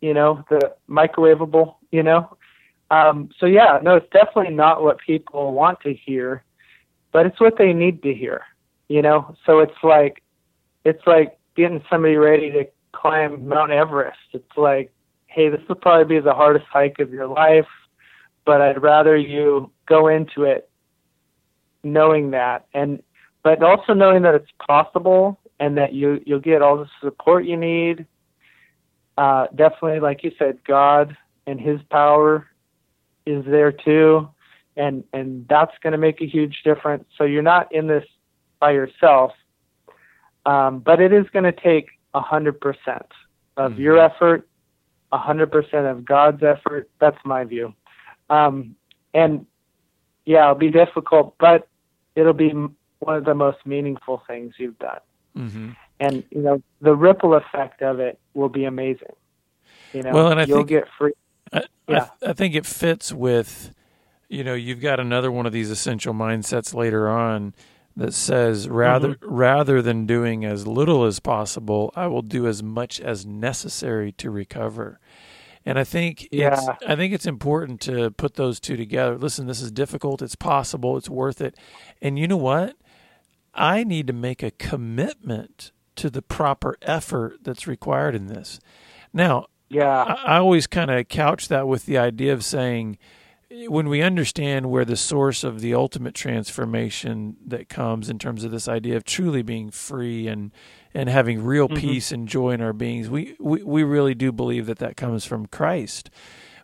you 0.01 0.13
know, 0.13 0.43
the 0.49 0.73
microwavable, 0.89 1.75
you 1.91 2.03
know. 2.03 2.35
Um, 2.89 3.29
so 3.39 3.45
yeah, 3.45 3.79
no, 3.81 3.95
it's 3.95 4.09
definitely 4.11 4.53
not 4.53 4.83
what 4.83 4.97
people 4.99 5.53
want 5.53 5.79
to 5.81 5.93
hear, 5.93 6.43
but 7.11 7.25
it's 7.25 7.39
what 7.39 7.57
they 7.57 7.73
need 7.73 8.03
to 8.03 8.13
hear, 8.13 8.41
you 8.87 9.01
know. 9.01 9.35
So 9.45 9.59
it's 9.59 9.83
like, 9.83 10.21
it's 10.85 11.05
like 11.05 11.37
getting 11.55 11.83
somebody 11.89 12.15
ready 12.15 12.51
to 12.51 12.65
climb 12.93 13.47
Mount 13.47 13.71
Everest. 13.71 14.17
It's 14.33 14.57
like, 14.57 14.91
hey, 15.27 15.49
this 15.49 15.61
will 15.67 15.75
probably 15.75 16.15
be 16.17 16.21
the 16.21 16.33
hardest 16.33 16.65
hike 16.71 16.99
of 16.99 17.11
your 17.11 17.27
life 17.27 17.67
but 18.45 18.61
I'd 18.61 18.81
rather 18.81 19.15
you 19.15 19.71
go 19.85 20.07
into 20.07 20.43
it 20.43 20.69
knowing 21.83 22.31
that 22.31 22.65
and 22.73 23.01
but 23.43 23.63
also 23.63 23.93
knowing 23.93 24.21
that 24.23 24.35
it's 24.35 24.51
possible 24.65 25.39
and 25.59 25.77
that 25.77 25.93
you 25.93 26.21
you'll 26.25 26.39
get 26.39 26.61
all 26.61 26.77
the 26.77 26.87
support 27.01 27.45
you 27.45 27.57
need. 27.57 28.05
Uh, 29.17 29.47
definitely, 29.55 29.99
like 29.99 30.23
you 30.23 30.31
said, 30.37 30.59
God 30.65 31.15
and 31.47 31.59
His 31.59 31.79
power 31.89 32.47
is 33.25 33.43
there 33.45 33.71
too, 33.71 34.29
and 34.75 35.03
and 35.13 35.47
that's 35.47 35.73
going 35.81 35.91
to 35.91 35.97
make 35.97 36.21
a 36.21 36.27
huge 36.27 36.61
difference. 36.63 37.05
So 37.17 37.23
you're 37.23 37.41
not 37.41 37.73
in 37.73 37.87
this 37.87 38.05
by 38.59 38.71
yourself, 38.71 39.31
um, 40.45 40.79
but 40.79 40.99
it 40.99 41.13
is 41.13 41.25
going 41.31 41.45
to 41.45 41.51
take 41.51 41.89
a 42.13 42.21
hundred 42.21 42.59
percent 42.59 43.07
of 43.57 43.73
mm-hmm. 43.73 43.81
your 43.81 43.97
effort, 43.97 44.47
a 45.11 45.17
hundred 45.17 45.51
percent 45.51 45.85
of 45.85 46.05
God's 46.05 46.43
effort. 46.43 46.89
That's 46.99 47.17
my 47.25 47.43
view. 47.43 47.73
Um, 48.29 48.75
and 49.13 49.45
yeah, 50.25 50.43
it'll 50.43 50.55
be 50.55 50.71
difficult, 50.71 51.35
but 51.39 51.67
it'll 52.15 52.33
be 52.33 52.51
one 52.99 53.15
of 53.15 53.25
the 53.25 53.35
most 53.35 53.57
meaningful 53.65 54.23
things 54.27 54.55
you've 54.57 54.79
done. 54.79 54.99
Mm-hmm. 55.37 55.69
and 56.01 56.25
you 56.29 56.41
know 56.41 56.61
the 56.81 56.93
ripple 56.93 57.35
effect 57.35 57.81
of 57.81 58.01
it 58.01 58.19
will 58.33 58.49
be 58.49 58.65
amazing. 58.65 59.15
You 59.93 60.03
know, 60.03 60.11
well, 60.11 60.27
and 60.27 60.41
I 60.41 60.43
you'll 60.43 60.57
think, 60.57 60.69
get 60.69 60.87
free. 60.97 61.13
I, 61.53 61.63
yeah. 61.87 62.07
I, 62.21 62.31
I 62.31 62.33
think 62.33 62.55
it 62.55 62.65
fits 62.65 63.13
with, 63.13 63.73
you 64.27 64.43
know, 64.43 64.53
you've 64.53 64.81
got 64.81 64.99
another 64.99 65.31
one 65.31 65.45
of 65.45 65.53
these 65.53 65.69
essential 65.69 66.13
mindsets 66.13 66.73
later 66.73 67.07
on 67.09 67.53
that 67.95 68.13
says 68.13 68.69
rather 68.69 69.15
mm-hmm. 69.15 69.33
rather 69.33 69.81
than 69.81 70.05
doing 70.05 70.45
as 70.45 70.67
little 70.67 71.05
as 71.05 71.19
possible, 71.19 71.91
I 71.95 72.07
will 72.07 72.21
do 72.21 72.47
as 72.47 72.63
much 72.63 72.99
as 72.99 73.25
necessary 73.25 74.11
to 74.13 74.29
recover. 74.29 74.99
And 75.65 75.77
I 75.77 75.83
think 75.83 76.27
yeah. 76.31 76.53
it's 76.53 76.83
I 76.87 76.95
think 76.95 77.13
it's 77.13 77.27
important 77.27 77.81
to 77.81 78.11
put 78.11 78.35
those 78.35 78.59
two 78.59 78.77
together. 78.77 79.17
Listen, 79.17 79.47
this 79.47 79.61
is 79.61 79.71
difficult, 79.71 80.21
it's 80.21 80.35
possible, 80.35 80.97
it's 80.97 81.09
worth 81.09 81.41
it. 81.41 81.55
And 82.01 82.17
you 82.17 82.27
know 82.27 82.37
what? 82.37 82.75
I 83.53 83.83
need 83.83 84.07
to 84.07 84.13
make 84.13 84.41
a 84.41 84.51
commitment 84.51 85.71
to 85.97 86.09
the 86.09 86.21
proper 86.21 86.77
effort 86.81 87.43
that's 87.43 87.67
required 87.67 88.15
in 88.15 88.27
this. 88.27 88.59
Now, 89.13 89.47
yeah. 89.69 90.03
I, 90.03 90.35
I 90.35 90.37
always 90.37 90.67
kind 90.67 90.89
of 90.89 91.07
couch 91.09 91.47
that 91.49 91.67
with 91.67 91.85
the 91.85 91.97
idea 91.97 92.33
of 92.33 92.43
saying 92.43 92.97
when 93.67 93.89
we 93.89 94.01
understand 94.01 94.69
where 94.69 94.85
the 94.85 94.95
source 94.95 95.43
of 95.43 95.59
the 95.59 95.73
ultimate 95.73 96.15
transformation 96.15 97.35
that 97.45 97.69
comes 97.69 98.09
in 98.09 98.17
terms 98.17 98.43
of 98.43 98.51
this 98.51 98.67
idea 98.67 98.95
of 98.95 99.03
truly 99.03 99.41
being 99.41 99.71
free 99.71 100.27
and 100.27 100.51
and 100.93 101.09
having 101.09 101.43
real 101.43 101.67
mm-hmm. 101.67 101.77
peace 101.77 102.11
and 102.11 102.27
joy 102.27 102.51
in 102.51 102.61
our 102.61 102.73
beings, 102.73 103.09
we, 103.09 103.35
we 103.39 103.63
we 103.63 103.83
really 103.83 104.13
do 104.13 104.31
believe 104.31 104.65
that 104.65 104.79
that 104.79 104.97
comes 104.97 105.25
from 105.25 105.45
Christ. 105.45 106.09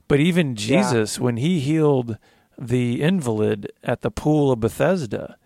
But 0.07 0.19
even 0.19 0.55
Jesus, 0.55 1.17
yeah. 1.17 1.23
when 1.23 1.37
he 1.37 1.59
healed 1.59 2.17
the 2.57 3.01
invalid 3.01 3.71
at 3.83 4.01
the 4.01 4.11
pool 4.11 4.51
of 4.51 4.59
Bethesda, 4.59 5.37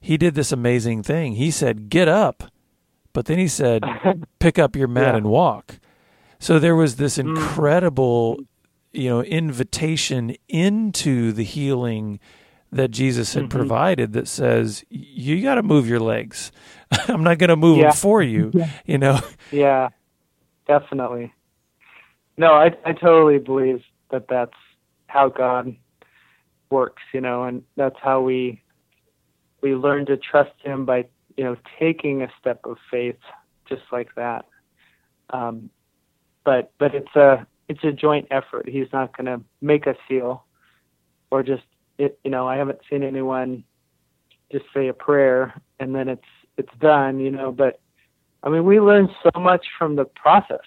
he 0.00 0.16
did 0.16 0.34
this 0.34 0.52
amazing 0.52 1.02
thing. 1.02 1.34
He 1.34 1.50
said, 1.50 1.88
"Get 1.88 2.08
up," 2.08 2.44
but 3.12 3.26
then 3.26 3.38
he 3.38 3.48
said, 3.48 3.82
"Pick 4.38 4.58
up 4.58 4.76
your 4.76 4.88
mat 4.88 5.14
yeah. 5.14 5.16
and 5.16 5.26
walk." 5.26 5.78
So 6.38 6.58
there 6.58 6.76
was 6.76 6.96
this 6.96 7.16
mm. 7.16 7.28
incredible 7.28 8.38
you 8.94 9.10
know 9.10 9.22
invitation 9.22 10.36
into 10.48 11.32
the 11.32 11.44
healing 11.44 12.20
that 12.72 12.90
Jesus 12.90 13.34
had 13.34 13.44
mm-hmm. 13.44 13.56
provided 13.56 14.12
that 14.14 14.26
says 14.26 14.84
you 14.90 15.42
got 15.42 15.54
to 15.54 15.62
move 15.62 15.88
your 15.88 16.00
legs. 16.00 16.50
I'm 17.08 17.22
not 17.22 17.38
going 17.38 17.50
to 17.50 17.56
move 17.56 17.78
yeah. 17.78 17.84
them 17.84 17.92
for 17.92 18.22
you, 18.22 18.50
yeah. 18.54 18.70
you 18.84 18.98
know. 18.98 19.20
Yeah. 19.52 19.90
Definitely. 20.66 21.32
No, 22.36 22.54
I 22.54 22.70
I 22.84 22.92
totally 22.92 23.38
believe 23.38 23.82
that 24.10 24.26
that's 24.28 24.56
how 25.06 25.28
God 25.28 25.76
works, 26.70 27.02
you 27.12 27.20
know, 27.20 27.44
and 27.44 27.62
that's 27.76 27.96
how 28.02 28.20
we 28.20 28.60
we 29.60 29.74
learn 29.74 30.06
to 30.06 30.16
trust 30.16 30.52
him 30.62 30.84
by, 30.84 31.06
you 31.36 31.44
know, 31.44 31.56
taking 31.78 32.22
a 32.22 32.28
step 32.40 32.60
of 32.64 32.76
faith 32.90 33.18
just 33.68 33.82
like 33.92 34.14
that. 34.16 34.46
Um 35.30 35.70
but 36.44 36.72
but 36.78 36.94
it's 36.94 37.14
a 37.14 37.46
it's 37.68 37.84
a 37.84 37.92
joint 37.92 38.28
effort. 38.30 38.68
He's 38.68 38.88
not 38.92 39.16
going 39.16 39.26
to 39.26 39.44
make 39.60 39.86
us 39.86 39.96
heal, 40.08 40.44
or 41.30 41.42
just 41.42 41.64
it, 41.98 42.18
you 42.24 42.30
know. 42.30 42.46
I 42.46 42.56
haven't 42.56 42.80
seen 42.90 43.02
anyone 43.02 43.64
just 44.52 44.66
say 44.74 44.88
a 44.88 44.92
prayer 44.92 45.54
and 45.80 45.94
then 45.94 46.08
it's 46.08 46.22
it's 46.56 46.72
done, 46.80 47.18
you 47.18 47.30
know. 47.30 47.52
But 47.52 47.80
I 48.42 48.48
mean, 48.48 48.64
we 48.64 48.80
learn 48.80 49.08
so 49.22 49.40
much 49.40 49.66
from 49.78 49.96
the 49.96 50.04
process, 50.04 50.66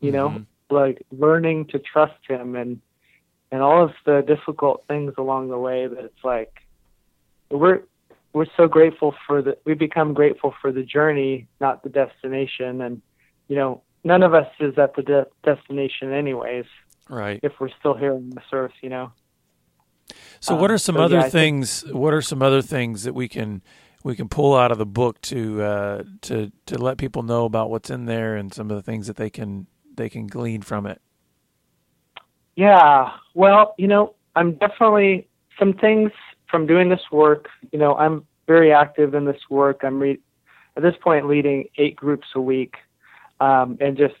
you 0.00 0.12
know, 0.12 0.28
mm-hmm. 0.30 0.74
like 0.74 1.02
learning 1.10 1.66
to 1.66 1.78
trust 1.78 2.18
Him 2.28 2.54
and 2.56 2.80
and 3.50 3.62
all 3.62 3.84
of 3.84 3.92
the 4.04 4.22
difficult 4.26 4.84
things 4.88 5.14
along 5.18 5.48
the 5.48 5.58
way. 5.58 5.86
That 5.86 6.04
it's 6.04 6.24
like 6.24 6.52
we're 7.50 7.82
we're 8.32 8.46
so 8.56 8.68
grateful 8.68 9.14
for 9.26 9.42
the 9.42 9.56
we 9.64 9.74
become 9.74 10.14
grateful 10.14 10.54
for 10.60 10.72
the 10.72 10.82
journey, 10.82 11.46
not 11.60 11.82
the 11.82 11.88
destination, 11.88 12.80
and 12.80 13.02
you 13.48 13.56
know 13.56 13.82
none 14.04 14.22
of 14.22 14.34
us 14.34 14.46
is 14.60 14.78
at 14.78 14.94
the 14.94 15.02
de- 15.02 15.26
destination 15.42 16.12
anyways. 16.12 16.66
Right. 17.08 17.40
If 17.42 17.52
we're 17.58 17.70
still 17.80 17.94
here 17.94 18.14
on 18.14 18.30
this 18.30 18.44
earth, 18.52 18.72
you 18.82 18.90
know. 18.90 19.12
So, 20.40 20.54
what 20.54 20.70
are 20.70 20.74
um, 20.74 20.78
some 20.78 20.96
so, 20.96 21.02
other 21.02 21.16
yeah, 21.16 21.28
things? 21.28 21.82
Think, 21.82 21.94
what 21.94 22.14
are 22.14 22.22
some 22.22 22.42
other 22.42 22.62
things 22.62 23.04
that 23.04 23.14
we 23.14 23.28
can 23.28 23.62
we 24.02 24.14
can 24.14 24.28
pull 24.28 24.54
out 24.54 24.70
of 24.70 24.78
the 24.78 24.86
book 24.86 25.20
to 25.22 25.62
uh, 25.62 26.02
to 26.22 26.52
to 26.66 26.78
let 26.78 26.98
people 26.98 27.22
know 27.22 27.44
about 27.44 27.70
what's 27.70 27.90
in 27.90 28.04
there 28.04 28.36
and 28.36 28.52
some 28.52 28.70
of 28.70 28.76
the 28.76 28.82
things 28.82 29.06
that 29.06 29.16
they 29.16 29.30
can 29.30 29.66
they 29.94 30.08
can 30.08 30.26
glean 30.26 30.62
from 30.62 30.86
it? 30.86 31.00
Yeah. 32.56 33.10
Well, 33.34 33.74
you 33.78 33.88
know, 33.88 34.14
I'm 34.36 34.52
definitely 34.54 35.28
some 35.58 35.72
things 35.72 36.10
from 36.50 36.66
doing 36.66 36.88
this 36.88 37.00
work. 37.10 37.48
You 37.72 37.78
know, 37.78 37.94
I'm 37.96 38.26
very 38.46 38.72
active 38.72 39.14
in 39.14 39.24
this 39.24 39.40
work. 39.50 39.80
I'm 39.82 39.98
re- 39.98 40.20
at 40.76 40.82
this 40.82 40.94
point 41.02 41.26
leading 41.26 41.68
eight 41.78 41.96
groups 41.96 42.28
a 42.34 42.40
week 42.40 42.76
um, 43.44 43.76
and 43.80 43.96
just 43.96 44.14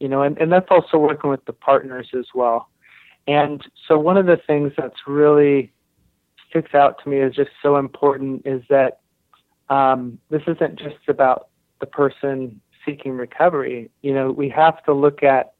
you 0.00 0.08
know, 0.08 0.22
and, 0.22 0.38
and 0.38 0.52
that's 0.52 0.68
also 0.70 0.96
working 0.96 1.28
with 1.28 1.44
the 1.44 1.52
partners 1.52 2.08
as 2.16 2.26
well. 2.32 2.68
And 3.26 3.60
so 3.86 3.98
one 3.98 4.16
of 4.16 4.26
the 4.26 4.38
things 4.46 4.72
that's 4.76 5.06
really 5.06 5.72
sticks 6.48 6.72
out 6.72 7.02
to 7.02 7.10
me 7.10 7.18
is 7.18 7.34
just 7.34 7.50
so 7.60 7.76
important 7.76 8.42
is 8.46 8.62
that 8.70 9.00
um, 9.68 10.18
this 10.30 10.42
isn't 10.46 10.78
just 10.78 11.08
about 11.08 11.48
the 11.80 11.86
person 11.86 12.60
seeking 12.86 13.12
recovery. 13.12 13.90
You 14.02 14.14
know, 14.14 14.30
we 14.30 14.48
have 14.50 14.82
to 14.84 14.94
look 14.94 15.22
at, 15.22 15.52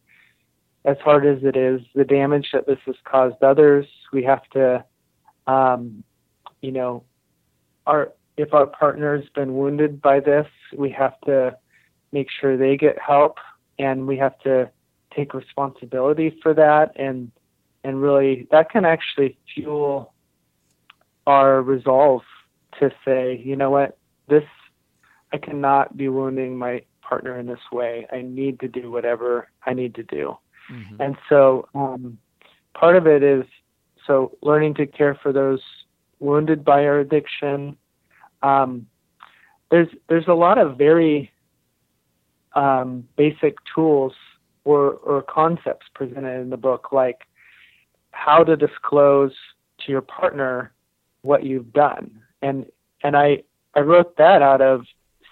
as 0.84 0.96
hard 1.04 1.26
as 1.26 1.42
it 1.42 1.56
is, 1.56 1.80
the 1.94 2.04
damage 2.04 2.50
that 2.52 2.66
this 2.66 2.78
has 2.86 2.94
caused 3.04 3.42
others. 3.42 3.86
We 4.12 4.22
have 4.22 4.48
to, 4.50 4.84
um, 5.46 6.04
you 6.62 6.70
know, 6.72 7.04
our 7.86 8.12
if 8.36 8.54
our 8.54 8.66
partner's 8.66 9.28
been 9.34 9.56
wounded 9.56 10.00
by 10.00 10.20
this, 10.20 10.46
we 10.76 10.90
have 10.90 11.20
to 11.22 11.56
make 12.12 12.28
sure 12.30 12.56
they 12.56 12.76
get 12.76 12.98
help, 12.98 13.38
and 13.78 14.06
we 14.06 14.16
have 14.16 14.38
to 14.40 14.70
take 15.14 15.34
responsibility 15.34 16.38
for 16.42 16.54
that, 16.54 16.92
and 16.96 17.30
and 17.84 18.00
really 18.02 18.46
that 18.50 18.70
can 18.70 18.84
actually 18.84 19.38
fuel 19.54 20.12
our 21.26 21.62
resolve 21.62 22.22
to 22.78 22.90
say, 23.04 23.40
you 23.44 23.56
know 23.56 23.70
what, 23.70 23.98
this 24.28 24.44
I 25.32 25.38
cannot 25.38 25.96
be 25.96 26.08
wounding 26.08 26.56
my 26.56 26.82
partner 27.02 27.38
in 27.38 27.46
this 27.46 27.60
way. 27.72 28.06
I 28.12 28.22
need 28.22 28.60
to 28.60 28.68
do 28.68 28.90
whatever 28.90 29.48
I 29.64 29.74
need 29.74 29.94
to 29.96 30.02
do. 30.02 30.38
Mm-hmm. 30.70 31.00
And 31.00 31.16
so 31.28 31.68
um, 31.74 32.18
part 32.74 32.96
of 32.96 33.06
it 33.06 33.22
is 33.22 33.44
so 34.06 34.36
learning 34.42 34.74
to 34.74 34.86
care 34.86 35.14
for 35.14 35.32
those 35.32 35.60
wounded 36.18 36.64
by 36.64 36.84
our 36.84 36.98
addiction. 36.98 37.76
Um, 38.42 38.86
there's 39.70 39.88
there's 40.08 40.28
a 40.28 40.34
lot 40.34 40.58
of 40.58 40.78
very 40.78 41.30
um, 42.54 43.06
basic 43.16 43.58
tools 43.74 44.12
or, 44.64 44.92
or 44.92 45.22
concepts 45.22 45.86
presented 45.94 46.40
in 46.40 46.50
the 46.50 46.56
book, 46.56 46.92
like 46.92 47.26
how 48.10 48.44
to 48.44 48.56
disclose 48.56 49.32
to 49.80 49.92
your 49.92 50.02
partner 50.02 50.72
what 51.22 51.44
you've 51.44 51.72
done. 51.72 52.20
And 52.42 52.66
and 53.02 53.16
I 53.16 53.42
I 53.74 53.80
wrote 53.80 54.16
that 54.16 54.42
out 54.42 54.60
of 54.60 54.84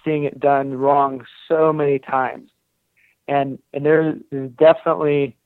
seeing 0.04 0.24
it 0.24 0.38
done 0.38 0.74
wrong 0.74 1.24
so 1.48 1.72
many 1.72 1.98
times. 1.98 2.50
And 3.28 3.58
and 3.72 3.84
there's 3.84 4.20
definitely 4.58 5.36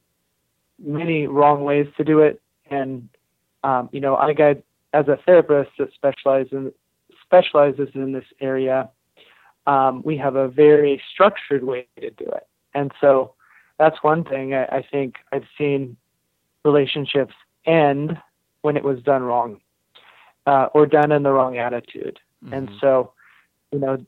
many 0.79 1.27
wrong 1.27 1.65
ways 1.65 1.87
to 1.97 2.05
do 2.05 2.21
it. 2.21 2.41
And 2.71 3.09
um, 3.65 3.89
you 3.93 4.01
know, 4.01 4.17
I 4.17 4.33
got 4.33 4.57
as 4.93 5.09
a 5.09 5.19
therapist 5.25 5.71
that 5.79 5.93
specializes 5.95 6.53
in 6.53 6.73
specializes 7.25 7.89
in 7.95 8.13
this 8.13 8.25
area 8.41 8.91
um, 9.71 10.03
we 10.05 10.17
have 10.17 10.35
a 10.35 10.49
very 10.49 11.01
structured 11.13 11.63
way 11.63 11.87
to 12.01 12.11
do 12.11 12.25
it. 12.25 12.47
And 12.75 12.91
so 13.01 13.35
that's 13.79 14.03
one 14.03 14.25
thing 14.25 14.53
I, 14.53 14.65
I 14.65 14.85
think 14.91 15.15
I've 15.31 15.47
seen 15.57 15.97
relationships 16.65 17.35
end 17.65 18.19
when 18.63 18.77
it 18.77 18.83
was 18.83 19.01
done 19.03 19.23
wrong 19.23 19.61
uh, 20.45 20.67
or 20.75 20.87
done 20.87 21.13
in 21.13 21.23
the 21.23 21.31
wrong 21.31 21.57
attitude. 21.57 22.19
Mm-hmm. 22.45 22.55
And 22.55 22.71
so, 22.81 23.13
you 23.71 23.79
know, 23.79 24.05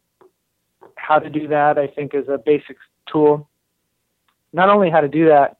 how 0.96 1.20
to 1.20 1.30
do 1.30 1.46
that, 1.46 1.78
I 1.78 1.86
think, 1.86 2.12
is 2.12 2.28
a 2.28 2.38
basic 2.38 2.76
tool. 3.10 3.48
Not 4.52 4.68
only 4.68 4.90
how 4.90 5.00
to 5.00 5.08
do 5.08 5.28
that, 5.28 5.58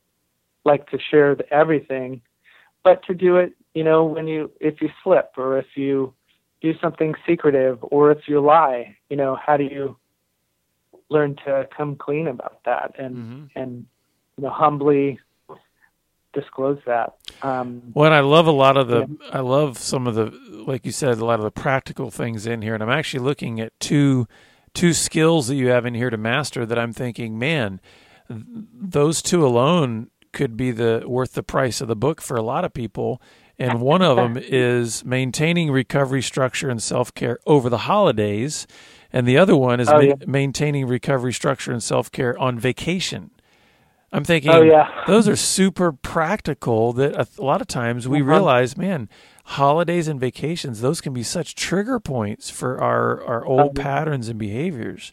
like 0.64 0.90
to 0.90 0.98
share 0.98 1.36
the, 1.36 1.48
everything, 1.52 2.22
but 2.82 3.04
to 3.06 3.14
do 3.14 3.36
it, 3.36 3.52
you 3.72 3.84
know, 3.84 4.04
when 4.04 4.26
you 4.26 4.50
if 4.60 4.82
you 4.82 4.90
slip 5.02 5.30
or 5.36 5.58
if 5.58 5.76
you 5.76 6.12
do 6.62 6.72
something 6.80 7.14
secretive 7.26 7.78
or 7.82 8.12
if 8.12 8.28
you 8.28 8.40
lie 8.40 8.96
you 9.10 9.16
know 9.16 9.36
how 9.36 9.56
do 9.56 9.64
you 9.64 9.96
learn 11.10 11.36
to 11.44 11.68
come 11.76 11.96
clean 11.96 12.28
about 12.28 12.60
that 12.64 12.94
and 12.98 13.16
mm-hmm. 13.16 13.44
and 13.56 13.84
you 14.36 14.44
know 14.44 14.50
humbly 14.50 15.18
disclose 16.32 16.78
that 16.86 17.14
um 17.42 17.82
well 17.94 18.12
i 18.12 18.20
love 18.20 18.46
a 18.46 18.52
lot 18.52 18.76
of 18.76 18.88
the 18.88 19.00
yeah. 19.00 19.30
i 19.32 19.40
love 19.40 19.76
some 19.76 20.06
of 20.06 20.14
the 20.14 20.30
like 20.66 20.86
you 20.86 20.92
said 20.92 21.18
a 21.18 21.24
lot 21.24 21.38
of 21.38 21.44
the 21.44 21.50
practical 21.50 22.10
things 22.10 22.46
in 22.46 22.62
here 22.62 22.72
and 22.74 22.82
i'm 22.82 22.88
actually 22.88 23.22
looking 23.22 23.60
at 23.60 23.78
two 23.80 24.26
two 24.72 24.94
skills 24.94 25.48
that 25.48 25.56
you 25.56 25.68
have 25.68 25.84
in 25.84 25.94
here 25.94 26.08
to 26.08 26.16
master 26.16 26.64
that 26.64 26.78
i'm 26.78 26.92
thinking 26.92 27.38
man 27.38 27.80
those 28.28 29.20
two 29.20 29.44
alone 29.44 30.08
could 30.32 30.56
be 30.56 30.70
the 30.70 31.04
worth 31.06 31.34
the 31.34 31.42
price 31.42 31.82
of 31.82 31.88
the 31.88 31.96
book 31.96 32.22
for 32.22 32.36
a 32.36 32.42
lot 32.42 32.64
of 32.64 32.72
people 32.72 33.20
and 33.62 33.80
one 33.80 34.02
of 34.02 34.16
them 34.16 34.36
is 34.40 35.04
maintaining 35.04 35.70
recovery 35.70 36.22
structure 36.22 36.68
and 36.70 36.82
self 36.82 37.14
care 37.14 37.38
over 37.46 37.68
the 37.68 37.78
holidays. 37.78 38.66
and 39.12 39.26
the 39.26 39.36
other 39.38 39.56
one 39.56 39.78
is 39.80 39.88
Oh, 39.88 39.94
ma- 39.96 40.00
yeah. 40.00 40.14
maintaining 40.26 40.86
recovery 40.86 41.32
structure 41.32 41.70
and 41.72 41.82
self 41.82 42.10
care 42.10 42.38
on 42.38 42.58
vacation. 42.58 43.30
I'm 44.14 44.24
thinking 44.24 44.50
Oh, 44.52 44.60
yeah. 44.62 44.88
those 45.06 45.26
are 45.28 45.36
super 45.36 45.90
practical 45.92 46.92
that 46.94 47.14
a, 47.14 47.26
a 47.38 47.44
lot 47.44 47.60
of 47.62 47.66
times 47.66 48.06
we 48.06 48.20
Uh-huh. 48.20 48.30
realize, 48.30 48.76
man, 48.76 49.08
holidays 49.44 50.06
and 50.08 50.20
vacations, 50.20 50.80
those 50.82 51.00
can 51.00 51.12
be 51.14 51.22
such 51.22 51.54
trigger 51.54 51.98
points 51.98 52.50
for 52.50 52.78
our, 52.80 53.22
our 53.24 53.44
old 53.46 53.78
Uh-huh. 53.78 53.82
patterns 53.88 54.28
and 54.28 54.38
behaviors. 54.38 55.12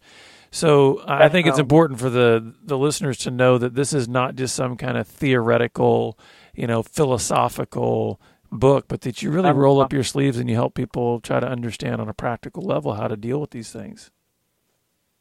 So 0.52 1.02
I 1.08 1.30
think 1.30 1.46
it's 1.48 1.60
important 1.60 2.00
for 2.00 2.10
the, 2.10 2.54
the 2.64 2.78
listeners 2.78 3.18
to 3.20 3.32
know 3.32 3.58
that 3.60 3.76
this 3.76 3.94
is 3.94 4.08
not 4.10 4.36
just 4.36 4.56
some 4.56 4.76
kind 4.78 4.98
of 4.98 5.08
theoretical, 5.08 6.18
you 6.56 6.66
know, 6.68 6.82
philosophical 6.82 8.20
book, 8.52 8.86
but 8.88 9.02
that 9.02 9.22
you 9.22 9.32
really 9.32 9.52
roll 9.52 9.82
up 9.82 9.94
your 9.94 10.04
sleeves 10.04 10.38
and 10.38 10.50
you 10.50 10.56
help 10.56 10.74
people 10.74 11.20
try 11.20 11.40
to 11.40 11.48
understand 11.48 12.02
on 12.02 12.10
a 12.10 12.14
practical 12.14 12.64
level 12.64 12.94
how 12.94 13.08
to 13.08 13.18
deal 13.18 13.40
with 13.40 13.52
these 13.52 13.72
things. 13.72 14.12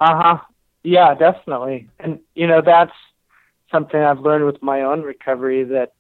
Uh 0.01 0.23
huh. 0.23 0.39
Yeah, 0.83 1.15
definitely. 1.15 1.89
And 1.99 2.21
you 2.35 2.47
know, 2.47 2.63
that's 2.65 2.93
something 3.71 4.01
I've 4.01 4.21
learned 4.21 4.47
with 4.47 4.63
my 4.63 4.83
own 4.83 5.03
recovery 5.03 5.65
that 5.65 5.93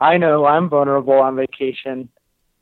I 0.00 0.16
know 0.18 0.46
I'm 0.46 0.68
vulnerable 0.68 1.14
on 1.14 1.36
vacation. 1.36 2.08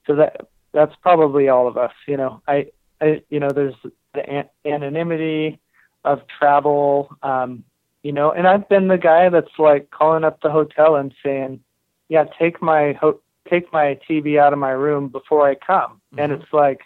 So 0.06 0.16
that 0.16 0.48
that's 0.72 0.94
probably 1.02 1.48
all 1.48 1.66
of 1.66 1.76
us. 1.76 1.92
You 2.06 2.16
know, 2.16 2.42
I, 2.46 2.68
I 3.00 3.22
you 3.28 3.40
know, 3.40 3.50
there's 3.50 3.74
the 4.14 4.28
an- 4.28 4.50
anonymity 4.64 5.58
of 6.04 6.22
travel. 6.38 7.16
Um, 7.22 7.64
you 8.02 8.12
know, 8.12 8.30
and 8.30 8.46
I've 8.46 8.68
been 8.68 8.88
the 8.88 8.98
guy 8.98 9.28
that's 9.28 9.58
like 9.58 9.90
calling 9.90 10.24
up 10.24 10.40
the 10.40 10.50
hotel 10.50 10.96
and 10.96 11.12
saying, 11.24 11.60
"Yeah, 12.08 12.24
take 12.38 12.62
my 12.62 12.92
ho- 12.92 13.20
take 13.48 13.72
my 13.72 13.98
TV 14.08 14.38
out 14.38 14.52
of 14.52 14.58
my 14.58 14.70
room 14.70 15.08
before 15.08 15.48
I 15.48 15.54
come." 15.54 16.00
And 16.18 16.32
Mhm. 16.32 16.40
it's 16.40 16.52
like, 16.52 16.82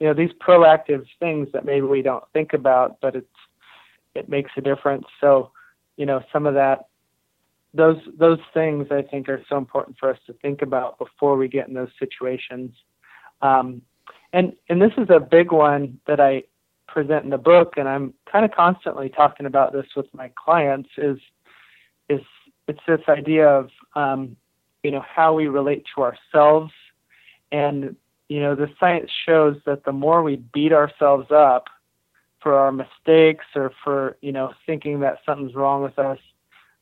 you 0.00 0.06
know, 0.06 0.14
these 0.14 0.32
proactive 0.34 1.06
things 1.18 1.50
that 1.52 1.64
maybe 1.64 1.86
we 1.86 2.02
don't 2.02 2.24
think 2.32 2.52
about, 2.52 3.00
but 3.00 3.16
it's 3.16 3.26
it 4.14 4.28
makes 4.28 4.50
a 4.56 4.60
difference. 4.60 5.06
So, 5.20 5.50
you 5.96 6.06
know, 6.06 6.22
some 6.32 6.46
of 6.46 6.54
that 6.54 6.86
those 7.74 7.98
those 8.16 8.40
things 8.54 8.88
I 8.90 9.02
think 9.02 9.28
are 9.28 9.42
so 9.48 9.56
important 9.56 9.98
for 9.98 10.08
us 10.08 10.18
to 10.26 10.32
think 10.34 10.62
about 10.62 10.98
before 10.98 11.36
we 11.36 11.48
get 11.48 11.68
in 11.68 11.74
those 11.74 11.90
situations. 11.98 12.74
Um, 13.42 13.82
and 14.32 14.54
and 14.68 14.80
this 14.80 14.92
is 14.96 15.08
a 15.10 15.20
big 15.20 15.52
one 15.52 16.00
that 16.06 16.20
I 16.20 16.44
present 16.88 17.24
in 17.24 17.30
the 17.30 17.38
book, 17.38 17.74
and 17.76 17.88
I'm 17.88 18.14
kind 18.30 18.44
of 18.44 18.50
constantly 18.52 19.08
talking 19.08 19.46
about 19.46 19.72
this 19.72 19.86
with 19.94 20.06
my 20.14 20.30
clients. 20.42 20.88
Is 20.96 21.18
is 22.08 22.20
it's 22.66 22.80
this 22.86 23.02
idea 23.08 23.48
of 23.48 23.70
um, 23.94 24.36
you 24.86 24.92
know 24.92 25.04
how 25.04 25.34
we 25.34 25.48
relate 25.48 25.84
to 25.96 26.02
ourselves, 26.04 26.72
and 27.50 27.96
you 28.28 28.38
know 28.38 28.54
the 28.54 28.70
science 28.78 29.10
shows 29.26 29.56
that 29.66 29.84
the 29.84 29.90
more 29.90 30.22
we 30.22 30.36
beat 30.36 30.72
ourselves 30.72 31.26
up 31.32 31.64
for 32.40 32.54
our 32.54 32.70
mistakes 32.70 33.46
or 33.56 33.72
for 33.82 34.16
you 34.20 34.30
know 34.30 34.52
thinking 34.64 35.00
that 35.00 35.18
something's 35.26 35.56
wrong 35.56 35.82
with 35.82 35.98
us 35.98 36.20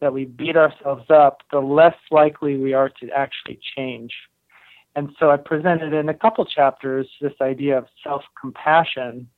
that 0.01 0.13
we 0.13 0.27
beat 0.27 0.55
ourselves 0.55 1.07
up 1.09 1.41
the 1.51 1.61
less 1.61 1.97
likely 2.11 2.59
we 2.59 2.75
are 2.75 2.91
to 2.91 3.09
actually 3.13 3.59
change. 3.75 4.13
And 4.95 5.09
so 5.19 5.31
i 5.31 5.39
presented 5.39 5.95
in 5.95 6.11
a 6.11 6.15
couple 6.25 6.45
chapters 6.45 7.09
this 7.23 7.39
idea 7.41 7.79
of 7.79 7.87
self-compassion 8.03 9.31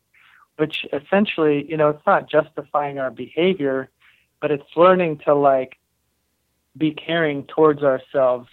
which 0.56 0.85
essentially 0.92 1.64
you 1.70 1.76
know 1.76 1.90
it's 1.90 2.06
not 2.12 2.28
justifying 2.28 2.99
our 2.99 3.12
behavior 3.12 3.90
but 4.40 4.50
it's 4.50 4.76
learning 4.76 5.18
to 5.18 5.37
like 5.37 5.78
be 6.76 6.92
caring 6.92 7.45
towards 7.45 7.83
ourselves 7.83 8.49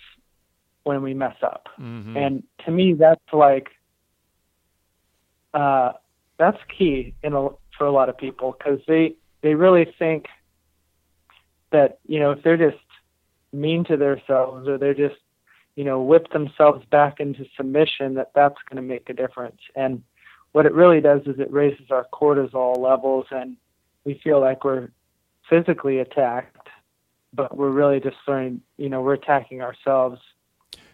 when 0.83 1.01
we 1.01 1.13
mess 1.13 1.35
up. 1.41 1.69
Mm-hmm. 1.79 2.17
and 2.17 2.43
to 2.65 2.71
me 2.71 2.93
that's 2.93 3.21
like 3.31 3.69
uh 5.53 5.93
that's 6.37 6.57
key 6.77 7.13
in 7.23 7.33
a, 7.33 7.49
for 7.77 7.85
a 7.85 7.91
lot 7.91 8.09
of 8.09 8.17
people 8.17 8.55
because 8.57 8.79
they 8.87 9.15
they 9.41 9.55
really 9.55 9.93
think 9.99 10.27
that 11.71 11.99
you 12.07 12.19
know 12.19 12.31
if 12.31 12.43
they're 12.43 12.57
just 12.57 12.83
mean 13.53 13.83
to 13.85 13.97
themselves 13.97 14.67
or 14.67 14.77
they're 14.77 14.93
just 14.93 15.15
you 15.75 15.83
know 15.83 16.01
whip 16.01 16.31
themselves 16.31 16.83
back 16.89 17.19
into 17.19 17.45
submission 17.55 18.15
that 18.15 18.31
that's 18.33 18.57
going 18.69 18.77
to 18.77 18.87
make 18.87 19.09
a 19.09 19.13
difference. 19.13 19.59
And 19.75 20.03
what 20.51 20.65
it 20.65 20.73
really 20.73 21.01
does 21.01 21.21
is 21.25 21.39
it 21.39 21.51
raises 21.51 21.89
our 21.89 22.05
cortisol 22.13 22.77
levels 22.77 23.25
and 23.31 23.57
we 24.05 24.19
feel 24.23 24.39
like 24.39 24.63
we're 24.63 24.89
physically 25.49 25.99
attacked 25.99 26.62
but 27.33 27.55
we're 27.57 27.69
really 27.71 27.99
just 27.99 28.17
learning 28.27 28.61
you 28.77 28.89
know 28.89 29.01
we're 29.01 29.13
attacking 29.13 29.61
ourselves. 29.61 30.19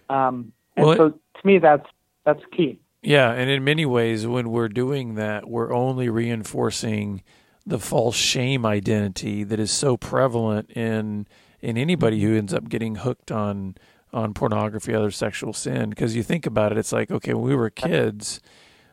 Um 0.10 0.54
and 0.76 0.86
Well, 0.86 0.94
it- 0.94 0.98
so 0.98 1.10
to 1.10 1.48
me 1.48 1.60
that's 1.60 1.88
that's 2.26 2.44
key. 2.56 2.80
Yeah, 3.02 3.32
and 3.32 3.50
in 3.50 3.64
many 3.64 3.86
ways, 3.86 4.28
when 4.28 4.50
we're 4.52 4.68
doing 4.68 5.16
that, 5.16 5.48
we're 5.50 5.72
only 5.74 6.10
reinforcing 6.10 7.24
the 7.66 7.80
false 7.80 8.16
shame 8.18 8.66
identity 8.66 9.46
that 9.46 9.58
is 9.60 9.72
so 9.72 9.96
prevalent 9.96 10.70
in 10.72 11.26
in 11.62 11.78
anybody 11.78 12.22
who 12.22 12.38
ends 12.38 12.54
up 12.54 12.68
getting 12.68 12.96
hooked 12.96 13.32
on 13.32 13.76
on 14.12 14.34
pornography, 14.34 14.94
other 14.94 15.12
sexual 15.12 15.54
sin. 15.54 15.92
Because 15.92 16.14
you 16.16 16.24
think 16.24 16.46
about 16.46 16.72
it, 16.74 16.78
it's 16.78 16.92
like 16.92 17.10
okay, 17.10 17.34
when 17.34 17.44
we 17.44 17.56
were 17.56 17.70
kids, 17.70 18.42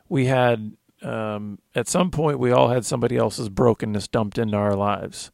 we 0.08 0.26
had 0.26 0.76
um, 1.02 1.58
at 1.74 1.88
some 1.88 2.10
point 2.12 2.38
we 2.38 2.52
all 2.52 2.68
had 2.68 2.84
somebody 2.84 3.16
else's 3.16 3.48
brokenness 3.48 4.06
dumped 4.08 4.38
into 4.38 4.56
our 4.56 4.76
lives, 4.76 5.32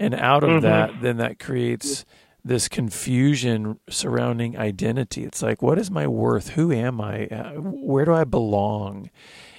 and 0.00 0.14
out 0.14 0.42
of 0.42 0.50
Mhm. 0.50 0.60
that, 0.62 1.00
then 1.00 1.18
that 1.18 1.38
creates 1.38 2.04
this 2.44 2.68
confusion 2.68 3.78
surrounding 3.88 4.56
identity. 4.58 5.24
It's 5.24 5.42
like, 5.42 5.60
what 5.62 5.78
is 5.78 5.90
my 5.90 6.06
worth? 6.08 6.50
Who 6.50 6.72
am 6.72 7.00
I? 7.00 7.26
Uh, 7.26 7.52
Where 7.60 8.04
do 8.06 8.14
I 8.14 8.24
belong? 8.24 9.10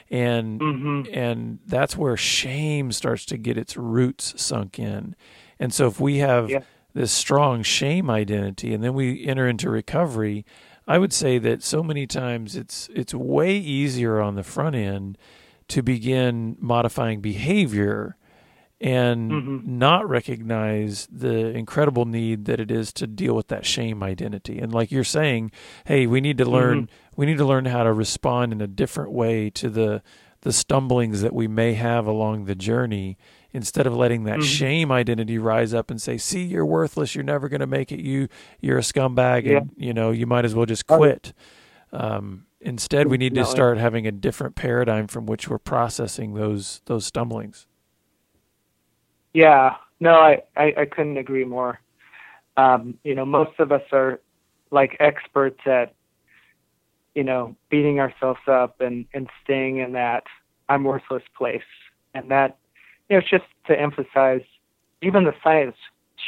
And 0.09 0.59
hmm 0.59 1.01
and 1.13 1.59
that's 1.65 1.95
where 1.97 2.15
shame 2.17 2.91
starts 2.91 3.25
to 3.25 3.37
get 3.37 3.57
its 3.57 3.75
roots 3.77 4.33
sunk 4.41 4.77
in. 4.79 5.15
And 5.59 5.73
so 5.73 5.87
if 5.87 5.99
we 5.99 6.17
have 6.17 6.49
Yeah. 6.49 6.59
this 6.93 7.11
strong 7.11 7.63
shame 7.63 8.09
identity 8.09 8.73
and 8.73 8.83
then 8.83 8.93
we 8.93 9.25
enter 9.25 9.47
into 9.47 9.69
recovery, 9.69 10.45
I 10.87 10.97
would 10.97 11.13
say 11.13 11.37
that 11.39 11.63
so 11.63 11.81
many 11.83 12.07
times 12.07 12.55
it's 12.55 12.89
it's 12.95 13.13
way 13.13 13.55
easier 13.57 14.19
on 14.19 14.35
the 14.35 14.43
front 14.43 14.75
end 14.75 15.17
to 15.69 15.81
begin 15.81 16.57
modifying 16.59 17.21
behavior 17.21 18.17
and 18.81 19.31
Mhm. 19.31 19.65
not 19.67 20.09
recognize 20.09 21.07
the 21.11 21.49
incredible 21.55 22.05
need 22.05 22.45
that 22.45 22.59
it 22.59 22.71
is 22.71 22.91
to 22.93 23.05
deal 23.07 23.35
with 23.35 23.47
that 23.49 23.65
shame 23.65 24.01
identity. 24.01 24.57
And 24.59 24.73
like 24.73 24.91
you're 24.91 25.03
saying, 25.03 25.51
hey, 25.85 26.07
we 26.07 26.19
need 26.19 26.37
to 26.39 26.45
learn 26.45 26.89
we 27.15 27.25
need 27.25 27.37
to 27.37 27.45
learn 27.45 27.65
how 27.65 27.83
to 27.83 27.93
respond 27.93 28.51
in 28.53 28.61
a 28.61 28.67
different 28.67 29.11
way 29.11 29.49
to 29.51 29.69
the 29.69 30.01
the 30.41 30.51
stumblings 30.51 31.21
that 31.21 31.33
we 31.35 31.47
may 31.47 31.73
have 31.73 32.07
along 32.07 32.45
the 32.45 32.55
journey 32.55 33.15
instead 33.53 33.85
of 33.85 33.95
letting 33.95 34.23
that 34.23 34.39
Mhm. 34.39 34.43
shame 34.43 34.91
identity 34.91 35.37
rise 35.37 35.71
up 35.71 35.91
and 35.91 36.01
say, 36.01 36.17
"See, 36.17 36.41
you're 36.43 36.65
worthless. 36.65 37.13
You're 37.13 37.23
never 37.23 37.47
going 37.47 37.59
to 37.59 37.67
make 37.67 37.91
it. 37.91 37.99
You 37.99 38.27
you're 38.59 38.79
a 38.79 38.81
scumbag 38.81 39.43
Yeah. 39.45 39.57
and 39.57 39.71
you 39.77 39.93
know, 39.93 40.09
you 40.09 40.25
might 40.25 40.45
as 40.45 40.55
well 40.55 40.65
just 40.65 40.87
quit." 40.87 41.33
Um, 41.93 42.45
instead, 42.59 43.07
we 43.07 43.17
need 43.19 43.35
to 43.35 43.45
start 43.45 43.77
having 43.77 44.07
a 44.07 44.11
different 44.11 44.55
paradigm 44.55 45.05
from 45.05 45.27
which 45.27 45.47
we're 45.47 45.59
processing 45.59 46.33
those 46.33 46.81
those 46.85 47.05
stumblings. 47.05 47.67
Yeah, 49.33 49.75
no, 49.99 50.13
I, 50.15 50.41
I, 50.57 50.73
I 50.77 50.85
couldn't 50.85 51.17
agree 51.17 51.45
more. 51.45 51.79
Um, 52.57 52.97
you 53.03 53.15
know, 53.15 53.25
most 53.25 53.59
of 53.59 53.71
us 53.71 53.83
are 53.91 54.19
like 54.71 54.97
experts 54.99 55.59
at, 55.65 55.93
you 57.15 57.23
know, 57.23 57.55
beating 57.69 57.99
ourselves 57.99 58.41
up 58.47 58.81
and, 58.81 59.05
and 59.13 59.29
staying 59.43 59.77
in 59.77 59.93
that 59.93 60.23
I'm 60.69 60.83
worthless 60.83 61.23
place. 61.37 61.61
And 62.13 62.29
that, 62.31 62.57
you 63.09 63.15
know, 63.15 63.19
it's 63.19 63.29
just 63.29 63.45
to 63.67 63.79
emphasize, 63.79 64.41
even 65.01 65.23
the 65.23 65.33
science 65.43 65.75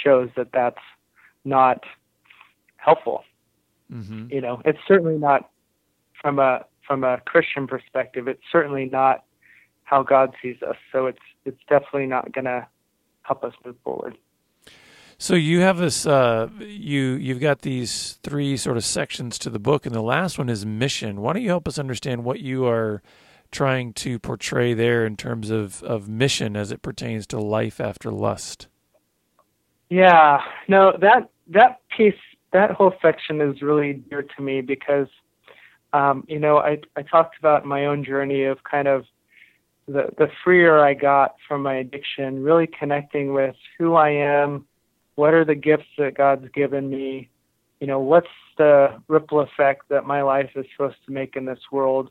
shows 0.03 0.29
that 0.35 0.51
that's 0.53 0.77
not 1.45 1.83
helpful. 2.77 3.23
Mm-hmm. 3.91 4.27
You 4.31 4.41
know, 4.41 4.61
it's 4.65 4.79
certainly 4.87 5.17
not 5.17 5.49
from 6.21 6.39
a 6.39 6.65
from 6.87 7.03
a 7.03 7.21
Christian 7.25 7.67
perspective. 7.67 8.27
It's 8.27 8.41
certainly 8.51 8.85
not 8.85 9.23
how 9.83 10.03
God 10.03 10.33
sees 10.41 10.57
us. 10.61 10.75
So 10.91 11.05
it's 11.05 11.19
it's 11.45 11.59
definitely 11.69 12.07
not 12.07 12.31
going 12.31 12.45
to 12.45 12.67
help 13.23 13.43
us 13.43 13.53
move 13.65 13.75
forward. 13.83 14.17
So 15.17 15.36
you 15.36 15.62
have 15.62 15.77
this. 15.77 16.05
Uh, 16.05 16.49
you 16.59 17.13
you've 17.13 17.39
got 17.39 17.62
these 17.62 18.19
three 18.23 18.57
sort 18.57 18.77
of 18.77 18.83
sections 18.83 19.39
to 19.39 19.49
the 19.49 19.59
book, 19.59 19.86
and 19.86 19.95
the 19.95 20.01
last 20.01 20.38
one 20.38 20.49
is 20.49 20.65
mission. 20.65 21.21
Why 21.21 21.33
don't 21.33 21.41
you 21.41 21.49
help 21.49 21.67
us 21.67 21.79
understand 21.79 22.23
what 22.23 22.39
you 22.39 22.65
are 22.65 23.01
trying 23.51 23.93
to 23.93 24.19
portray 24.19 24.73
there 24.73 25.05
in 25.05 25.15
terms 25.15 25.49
of 25.49 25.81
of 25.83 26.09
mission 26.09 26.57
as 26.57 26.71
it 26.71 26.81
pertains 26.81 27.25
to 27.27 27.39
life 27.39 27.79
after 27.79 28.12
lust? 28.12 28.67
Yeah, 29.89 30.41
no, 30.67 30.97
that 30.99 31.29
that 31.47 31.79
piece, 31.95 32.19
that 32.51 32.71
whole 32.71 32.93
section 33.01 33.39
is 33.41 33.62
really 33.62 33.93
dear 33.93 34.23
to 34.23 34.41
me 34.41 34.62
because, 34.62 35.07
um, 35.93 36.25
you 36.27 36.39
know, 36.39 36.57
I 36.57 36.79
I 36.95 37.03
talked 37.03 37.38
about 37.38 37.65
my 37.65 37.86
own 37.86 38.03
journey 38.03 38.43
of 38.43 38.63
kind 38.63 38.88
of 38.88 39.05
the 39.88 40.10
the 40.17 40.30
freer 40.43 40.80
I 40.80 40.93
got 40.93 41.36
from 41.48 41.63
my 41.63 41.76
addiction, 41.76 42.43
really 42.43 42.67
connecting 42.67 43.34
with 43.34 43.56
who 43.78 43.96
I 43.96 44.10
am, 44.10 44.65
what 45.15 45.34
are 45.34 45.46
the 45.46 45.56
gifts 45.56 45.88
that 45.98 46.15
God's 46.15 46.48
given 46.54 46.89
me, 46.89 47.30
you 47.80 47.88
know, 47.88 48.00
what's 48.00 48.28
the 48.58 49.02
ripple 49.08 49.39
effect 49.41 49.89
that 49.89 50.06
my 50.06 50.22
life 50.22 50.52
is 50.56 50.65
supposed 50.76 50.98
to 51.06 51.12
make 51.12 51.36
in 51.36 51.46
this 51.46 51.60
world, 51.72 52.10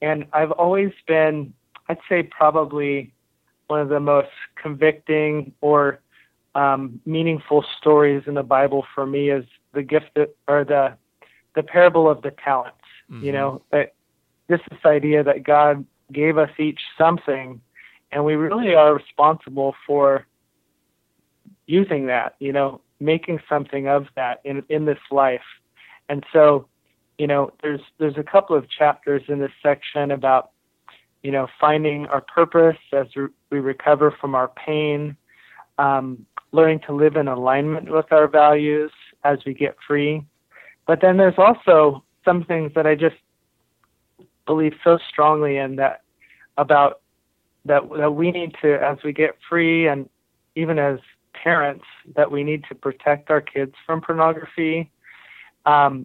and 0.00 0.26
I've 0.32 0.52
always 0.52 0.92
been, 1.06 1.52
I'd 1.88 1.98
say 2.08 2.22
probably 2.22 3.12
one 3.66 3.80
of 3.80 3.88
the 3.88 4.00
most 4.00 4.30
convicting 4.60 5.52
or 5.60 6.00
um, 6.54 7.00
meaningful 7.06 7.64
stories 7.78 8.24
in 8.26 8.34
the 8.34 8.42
Bible 8.42 8.84
for 8.94 9.06
me 9.06 9.30
is 9.30 9.44
the 9.72 9.82
gift 9.82 10.10
that, 10.16 10.34
or 10.48 10.64
the 10.64 10.96
the 11.54 11.62
parable 11.62 12.08
of 12.08 12.22
the 12.22 12.30
talents. 12.30 12.78
Mm-hmm. 13.10 13.24
You 13.24 13.32
know, 13.32 13.62
that 13.70 13.94
this 14.48 14.60
this 14.70 14.80
idea 14.84 15.22
that 15.22 15.42
God 15.44 15.84
gave 16.12 16.38
us 16.38 16.50
each 16.58 16.80
something, 16.96 17.60
and 18.12 18.24
we 18.24 18.34
really 18.34 18.74
are 18.74 18.94
responsible 18.94 19.74
for 19.86 20.26
using 21.66 22.06
that. 22.06 22.36
You 22.38 22.52
know, 22.52 22.80
making 23.00 23.40
something 23.48 23.88
of 23.88 24.06
that 24.16 24.40
in 24.44 24.62
in 24.68 24.84
this 24.84 24.98
life. 25.10 25.40
And 26.08 26.24
so, 26.32 26.66
you 27.18 27.26
know, 27.26 27.52
there's 27.62 27.80
there's 27.98 28.18
a 28.18 28.22
couple 28.22 28.56
of 28.56 28.68
chapters 28.68 29.22
in 29.28 29.40
this 29.40 29.52
section 29.62 30.10
about 30.10 30.50
you 31.22 31.32
know 31.32 31.48
finding 31.60 32.06
our 32.06 32.20
purpose 32.20 32.76
as 32.92 33.06
we 33.50 33.58
recover 33.58 34.14
from 34.20 34.34
our 34.34 34.48
pain, 34.48 35.16
um, 35.78 36.26
learning 36.52 36.80
to 36.86 36.92
live 36.92 37.16
in 37.16 37.28
alignment 37.28 37.90
with 37.90 38.12
our 38.12 38.28
values 38.28 38.92
as 39.24 39.38
we 39.46 39.54
get 39.54 39.76
free. 39.86 40.22
But 40.86 41.00
then 41.00 41.16
there's 41.16 41.38
also 41.38 42.04
some 42.24 42.44
things 42.44 42.72
that 42.74 42.86
I 42.86 42.94
just 42.94 43.16
believe 44.50 44.74
so 44.82 44.98
strongly 45.08 45.58
in 45.58 45.76
that 45.76 46.02
about 46.58 47.02
that 47.66 47.82
that 47.96 48.10
we 48.10 48.32
need 48.32 48.52
to 48.60 48.74
as 48.82 48.98
we 49.04 49.12
get 49.12 49.36
free 49.48 49.86
and 49.86 50.08
even 50.56 50.76
as 50.76 50.98
parents 51.32 51.84
that 52.16 52.32
we 52.32 52.42
need 52.42 52.64
to 52.68 52.74
protect 52.74 53.30
our 53.30 53.40
kids 53.40 53.74
from 53.86 54.00
pornography. 54.00 54.90
Um, 55.66 56.04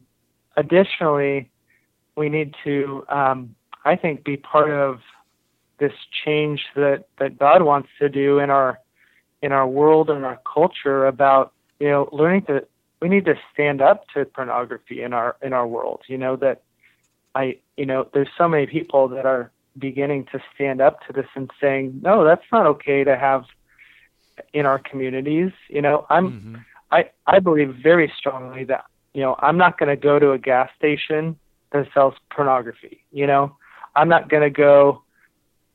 additionally, 0.58 1.50
we 2.16 2.30
need 2.30 2.54
to, 2.64 3.04
um, 3.10 3.56
I 3.84 3.96
think, 3.96 4.24
be 4.24 4.38
part 4.38 4.70
of 4.70 5.00
this 5.80 5.94
change 6.24 6.62
that, 6.76 7.06
that 7.18 7.40
God 7.40 7.64
wants 7.64 7.90
to 8.00 8.10
do 8.10 8.38
in 8.38 8.52
our 8.52 8.80
in 9.42 9.52
our 9.52 9.68
world 9.68 10.12
and 10.12 10.24
our 10.24 10.40
culture 10.52 11.08
about 11.08 11.52
you 11.80 11.90
know 11.90 12.08
learning 12.12 12.44
to 12.44 12.64
we 13.02 13.10
need 13.10 13.26
to 13.26 13.36
stand 13.52 13.82
up 13.82 14.08
to 14.14 14.24
pornography 14.24 15.02
in 15.02 15.14
our 15.14 15.36
in 15.42 15.52
our 15.52 15.66
world. 15.66 16.02
You 16.08 16.20
know 16.20 16.36
that 16.36 16.62
I 17.36 17.58
you 17.78 17.86
know 17.86 18.08
there's 18.14 18.30
so 18.38 18.48
many 18.48 18.66
people 18.66 19.08
that 19.10 19.26
are 19.26 19.52
beginning 19.78 20.26
to 20.32 20.42
stand 20.54 20.82
up 20.82 21.06
to 21.06 21.14
this 21.14 21.28
and 21.36 21.52
saying 21.62 22.00
no 22.02 22.24
that's 22.24 22.46
not 22.52 22.66
okay 22.66 23.04
to 23.04 23.18
have 23.18 23.44
in 24.54 24.66
our 24.66 24.80
communities. 24.80 25.52
You 25.70 25.82
know, 25.82 26.06
I'm 26.10 26.32
mm-hmm. 26.32 26.56
I 26.92 27.10
I 27.28 27.40
believe 27.40 27.76
very 27.82 28.12
strongly 28.18 28.64
that 28.66 28.86
you 29.14 29.22
know 29.22 29.36
I'm 29.40 29.58
not 29.58 29.78
going 29.78 29.90
to 29.90 29.96
go 29.96 30.20
to 30.20 30.32
a 30.32 30.38
gas 30.38 30.70
station 30.78 31.38
that 31.72 31.88
sells 31.94 32.16
pornography. 32.30 33.04
You 33.12 33.28
know, 33.28 33.56
I'm 33.96 34.10
not 34.10 34.30
going 34.30 34.44
to 34.44 34.50
go, 34.50 35.04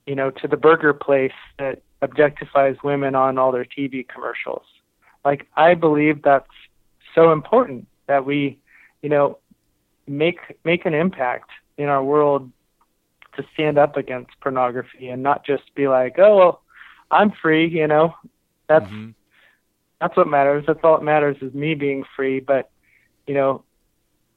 you 0.06 0.14
know, 0.14 0.30
to 0.30 0.48
the 0.48 0.56
burger 0.56 0.94
place 0.94 1.32
that 1.58 1.82
objectifies 2.02 2.82
women 2.82 3.14
on 3.14 3.38
all 3.38 3.52
their 3.52 3.66
TV 3.66 4.06
commercials. 4.08 4.64
Like 5.24 5.46
I 5.56 5.74
believe 5.74 6.22
that's 6.22 6.48
so 7.14 7.32
important 7.32 7.86
that 8.06 8.24
we, 8.24 8.58
you 9.02 9.08
know, 9.08 9.38
make 10.10 10.38
make 10.64 10.84
an 10.84 10.94
impact 10.94 11.50
in 11.78 11.88
our 11.88 12.02
world 12.02 12.50
to 13.36 13.44
stand 13.54 13.78
up 13.78 13.96
against 13.96 14.32
pornography 14.40 15.08
and 15.08 15.22
not 15.22 15.46
just 15.46 15.74
be 15.74 15.88
like, 15.88 16.18
oh 16.18 16.36
well, 16.36 16.62
I'm 17.10 17.32
free, 17.42 17.68
you 17.68 17.86
know, 17.86 18.14
that's 18.68 18.86
mm-hmm. 18.86 19.10
that's 20.00 20.16
what 20.16 20.28
matters. 20.28 20.64
That's 20.66 20.80
all 20.82 20.98
that 20.98 21.04
matters 21.04 21.36
is 21.40 21.54
me 21.54 21.74
being 21.74 22.04
free. 22.16 22.40
But 22.40 22.70
you 23.26 23.34
know, 23.34 23.64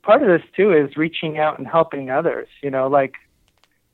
part 0.03 0.21
of 0.21 0.27
this 0.27 0.47
too 0.55 0.73
is 0.73 0.95
reaching 0.95 1.38
out 1.39 1.57
and 1.57 1.67
helping 1.67 2.09
others. 2.09 2.47
You 2.62 2.69
know, 2.69 2.88
like 2.88 3.15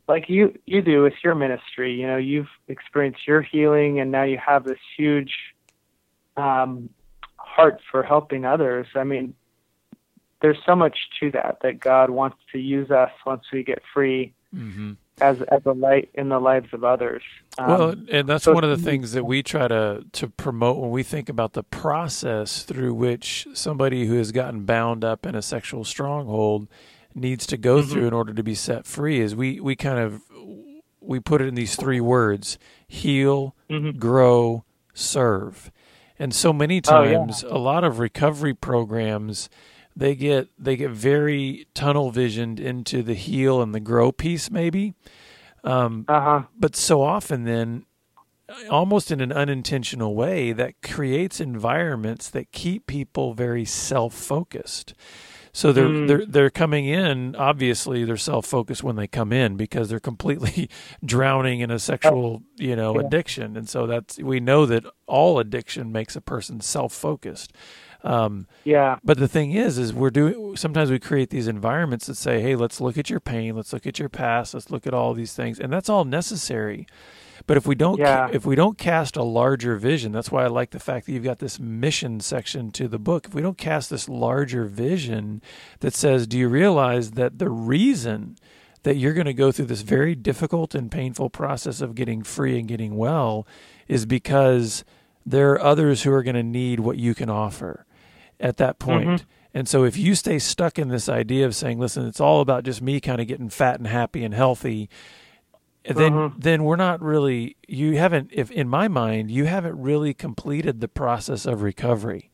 like 0.08 0.30
you 0.30 0.58
you 0.66 0.82
do 0.82 1.04
with 1.04 1.14
your 1.24 1.36
ministry. 1.36 1.94
You 1.94 2.08
know, 2.08 2.18
you've 2.18 2.50
experienced 2.68 3.28
your 3.28 3.42
healing, 3.42 4.00
and 4.00 4.12
now 4.12 4.24
you 4.24 4.38
have 4.38 4.66
this 4.66 4.80
huge 4.98 5.34
um, 6.36 6.90
heart 7.38 7.82
for 7.92 8.04
helping 8.04 8.46
others. 8.46 8.88
I 8.96 9.04
mean, 9.04 9.36
there's 10.42 10.58
so 10.66 10.76
much 10.76 10.98
to 11.20 11.32
that 11.32 11.60
that 11.64 11.80
God 11.80 12.10
wants 12.10 12.38
to 12.52 12.60
use 12.60 12.92
us 12.92 13.12
once 13.26 13.44
we 13.52 13.64
get 13.64 13.82
free. 13.94 14.34
Mm-hmm 14.56 14.94
as 15.22 15.42
as 15.44 15.62
a 15.66 15.72
light 15.72 16.10
in 16.14 16.30
the 16.30 16.40
lives 16.40 16.70
of 16.74 16.84
others. 16.84 17.24
Um, 17.58 17.68
well, 17.68 17.96
and 18.12 18.28
that's 18.28 18.46
so 18.46 18.54
one 18.54 18.64
of 18.64 18.70
the 18.70 18.84
things 18.84 19.12
that 19.14 19.26
we 19.26 19.44
try 19.44 19.68
to 19.68 20.06
to 20.12 20.28
promote 20.28 20.78
when 20.78 20.92
we 20.92 21.04
think 21.04 21.30
about 21.30 21.54
the 21.54 21.64
process 21.64 22.64
through 22.64 22.94
which 22.94 23.48
somebody 23.54 24.06
who 24.08 24.16
has 24.16 24.32
gotten 24.32 24.66
bound 24.66 25.04
up 25.04 25.26
in 25.26 25.36
a 25.36 25.42
sexual 25.42 25.84
stronghold 25.84 26.68
needs 27.14 27.46
to 27.48 27.58
go 27.58 27.80
mm-hmm. 27.80 27.92
through 27.92 28.08
in 28.08 28.14
order 28.14 28.34
to 28.34 28.44
be 28.44 28.56
set 28.56 28.86
free. 28.86 29.20
Is 29.20 29.36
we 29.36 29.60
we 29.60 29.76
kind 29.76 30.00
of 30.00 30.22
we 31.02 31.20
put 31.20 31.42
it 31.42 31.48
in 31.48 31.56
these 31.56 31.76
three 31.76 32.02
words: 32.02 32.58
heal, 32.88 33.56
mm-hmm. 33.70 33.98
grow, 33.98 34.64
serve. 34.94 35.72
And 36.22 36.36
so 36.36 36.52
many 36.52 36.82
times, 36.82 37.46
oh, 37.46 37.48
yeah. 37.48 37.56
a 37.56 37.60
lot 37.60 37.86
of 37.86 37.98
recovery 38.00 38.54
programs 38.54 39.50
they 39.96 40.16
get 40.16 40.50
they 40.58 40.76
get 40.76 40.92
very 40.92 41.68
tunnel 41.74 42.12
visioned 42.12 42.60
into 42.60 43.04
the 43.04 43.14
heal 43.14 43.62
and 43.62 43.74
the 43.74 43.80
grow 43.80 44.12
piece 44.12 44.50
maybe 44.50 44.94
um, 45.64 46.06
uh-huh. 46.08 46.44
but 46.58 46.76
so 46.76 47.02
often 47.02 47.44
then 47.44 47.86
almost 48.70 49.12
in 49.12 49.22
an 49.22 49.32
unintentional 49.32 50.16
way 50.16 50.52
that 50.52 50.82
creates 50.82 51.40
environments 51.40 52.30
that 52.30 52.52
keep 52.52 52.88
people 52.88 53.34
very 53.34 53.66
self-focused 53.66 54.94
so 55.52 55.72
they're 55.72 55.88
mm. 55.88 56.08
they're 56.08 56.26
they're 56.26 56.50
coming 56.50 56.86
in 56.86 57.36
obviously 57.36 58.06
they're 58.06 58.18
self-focused 58.18 58.84
when 58.84 58.96
they 58.96 59.08
come 59.08 59.34
in 59.34 59.56
because 59.56 59.90
they're 59.90 60.00
completely 60.00 60.70
drowning 61.06 61.60
in 61.60 61.72
a 61.72 61.80
sexual, 61.80 62.44
you 62.56 62.76
know, 62.76 62.96
yeah. 63.00 63.06
addiction. 63.06 63.58
And 63.58 63.68
so 63.68 63.88
that's 63.88 64.18
we 64.20 64.40
know 64.40 64.66
that 64.66 64.86
all 65.08 65.40
addiction 65.40 65.92
makes 65.92 66.16
a 66.16 66.22
person 66.22 66.62
self-focused. 66.62 67.54
Um, 68.04 68.48
yeah. 68.64 68.98
But 69.04 69.18
the 69.18 69.28
thing 69.28 69.52
is, 69.52 69.78
is 69.78 69.94
we're 69.94 70.10
doing. 70.10 70.56
Sometimes 70.56 70.90
we 70.90 71.00
create 71.00 71.30
these 71.30 71.48
environments 71.48 72.08
that 72.08 72.16
say, 72.16 72.42
"Hey, 72.42 72.56
let's 72.56 72.80
look 72.80 72.98
at 72.98 73.10
your 73.10 73.20
pain. 73.20 73.56
Let's 73.56 73.74
look 73.74 73.86
at 73.86 74.00
your 74.00 74.10
past. 74.10 74.54
Let's 74.54 74.70
look 74.70 74.88
at 74.88 74.94
all 74.94 75.14
these 75.14 75.34
things," 75.34 75.60
and 75.60 75.72
that's 75.72 75.90
all 75.90 76.06
necessary. 76.06 76.88
But 77.48 77.58
if 77.58 77.66
we 77.66 77.76
don't, 77.76 78.00
yeah. 78.00 78.30
if 78.32 78.46
we 78.46 78.56
don't 78.56 78.78
cast 78.78 79.16
a 79.16 79.24
larger 79.24 79.76
vision, 79.76 80.12
that's 80.12 80.32
why 80.32 80.44
I 80.44 80.48
like 80.48 80.72
the 80.72 80.80
fact 80.80 81.06
that 81.06 81.14
you've 81.14 81.24
got 81.24 81.40
this 81.40 81.60
mission 81.60 82.20
section 82.20 82.72
to 82.72 82.88
the 82.88 83.00
book. 83.00 83.28
If 83.28 83.34
we 83.34 83.42
don't 83.42 83.58
cast 83.58 83.90
this 83.90 84.08
larger 84.08 84.66
vision 84.66 85.42
that 85.80 85.94
says, 85.94 86.28
"Do 86.28 86.38
you 86.38 86.48
realize 86.48 87.12
that 87.12 87.40
the 87.40 87.50
reason?" 87.50 88.38
that 88.84 88.96
you're 88.96 89.14
going 89.14 89.26
to 89.26 89.34
go 89.34 89.52
through 89.52 89.66
this 89.66 89.82
very 89.82 90.16
difficult 90.16 90.74
and 90.74 90.90
painful 90.90 91.30
process 91.30 91.82
of 91.82 91.96
getting 91.96 92.24
free 92.24 92.58
and 92.58 92.66
getting 92.66 92.96
well 92.96 93.46
is 93.90 94.06
because 94.06 94.86
there 95.26 95.52
are 95.52 95.62
others 95.62 96.04
who 96.04 96.14
are 96.14 96.24
going 96.24 96.36
to 96.36 96.44
need 96.44 96.80
what 96.80 96.98
you 96.98 97.14
can 97.14 97.30
offer 97.30 97.86
at 98.40 98.58
that 98.58 98.80
point. 98.80 99.08
Mm-hmm. 99.08 99.30
And 99.54 99.68
so 99.68 99.84
if 99.84 99.98
you 99.98 100.16
stay 100.16 100.40
stuck 100.40 100.78
in 100.78 100.90
this 100.90 101.10
idea 101.10 101.46
of 101.46 101.56
saying, 101.56 101.80
listen, 101.80 102.06
it's 102.06 102.20
all 102.20 102.42
about 102.42 102.64
just 102.64 102.82
me 102.82 103.00
kind 103.00 103.20
of 103.20 103.28
getting 103.28 103.50
fat 103.50 103.80
and 103.80 103.88
happy 103.88 104.24
and 104.24 104.34
healthy, 104.34 104.90
then 105.84 106.12
mm-hmm. 106.12 106.40
then 106.40 106.64
we're 106.64 106.76
not 106.76 107.02
really 107.02 107.56
you 107.68 107.98
haven't 107.98 108.30
if 108.32 108.52
in 108.52 108.70
my 108.70 108.88
mind, 108.88 109.32
you 109.32 109.46
haven't 109.46 109.80
really 109.80 110.14
completed 110.14 110.82
the 110.82 110.88
process 110.88 111.46
of 111.46 111.62
recovery. 111.62 112.30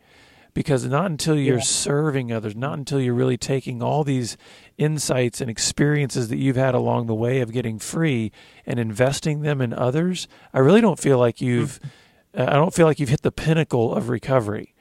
Because 0.53 0.85
not 0.85 1.07
until 1.07 1.37
you're 1.37 1.57
yeah. 1.57 1.63
serving 1.63 2.31
others, 2.31 2.55
not 2.55 2.77
until 2.77 3.01
you're 3.01 3.13
really 3.13 3.37
taking 3.37 3.83
all 3.83 4.05
these 4.05 4.37
insights 4.77 5.41
and 5.41 5.49
experiences 5.49 6.29
that 6.29 6.37
you've 6.37 6.55
had 6.55 6.73
along 6.73 7.07
the 7.07 7.13
way 7.13 7.41
of 7.41 7.51
getting 7.51 7.77
free 7.77 8.31
and 8.65 8.79
investing 8.79 9.41
them 9.41 9.59
in 9.59 9.73
others, 9.73 10.29
I 10.53 10.59
really 10.59 10.79
don't 10.79 10.97
feel 10.97 11.19
like 11.19 11.41
you've 11.41 11.81
mm-hmm. 11.81 12.49
I 12.49 12.53
don't 12.53 12.73
feel 12.73 12.85
like 12.85 13.01
you've 13.01 13.09
hit 13.09 13.21
the 13.21 13.33
pinnacle 13.33 13.93
of 13.93 14.07
recovery 14.07 14.74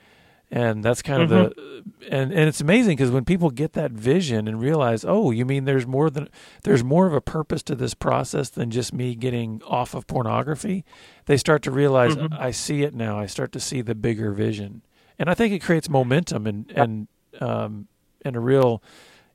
and 0.55 0.85
that's 0.85 1.03
kind 1.03 1.29
mm-hmm. 1.29 1.35
of 1.35 1.55
the 1.57 1.61
mm-hmm. 1.61 2.15
and 2.15 2.33
and 2.33 2.49
it's 2.49 2.61
amazing 2.61 2.97
because 2.97 3.11
when 3.11 3.25
people 3.25 3.51
get 3.51 3.73
that 3.73 3.91
vision 3.91 4.47
and 4.47 4.63
realize 4.63 5.05
oh 5.05 5.33
you 5.33 5.45
mean 5.45 5.65
there's 5.65 5.87
more 5.87 6.09
than 6.09 6.29
there's 6.63 6.85
more 6.85 7.07
of 7.07 7.13
a 7.13 7.21
purpose 7.21 7.63
to 7.63 7.75
this 7.75 7.93
process 7.93 8.49
than 8.51 8.71
just 8.71 8.95
me 8.95 9.17
getting 9.17 9.61
off 9.67 9.95
of 9.95 10.07
pornography 10.07 10.85
they 11.27 11.37
start 11.37 11.61
to 11.61 11.73
realize 11.73 12.15
mm-hmm. 12.15 12.33
i 12.39 12.53
see 12.53 12.83
it 12.83 12.95
now 12.95 13.19
i 13.19 13.27
start 13.27 13.51
to 13.51 13.59
see 13.59 13.83
the 13.83 13.97
bigger 13.97 14.31
vision 14.31 14.83
and 15.19 15.29
i 15.29 15.35
think 15.35 15.53
it 15.53 15.61
creates 15.61 15.91
momentum 15.91 16.47
and 16.47 16.71
and 16.71 17.09
um 17.41 17.89
and 18.25 18.37
a 18.37 18.41
real 18.41 18.81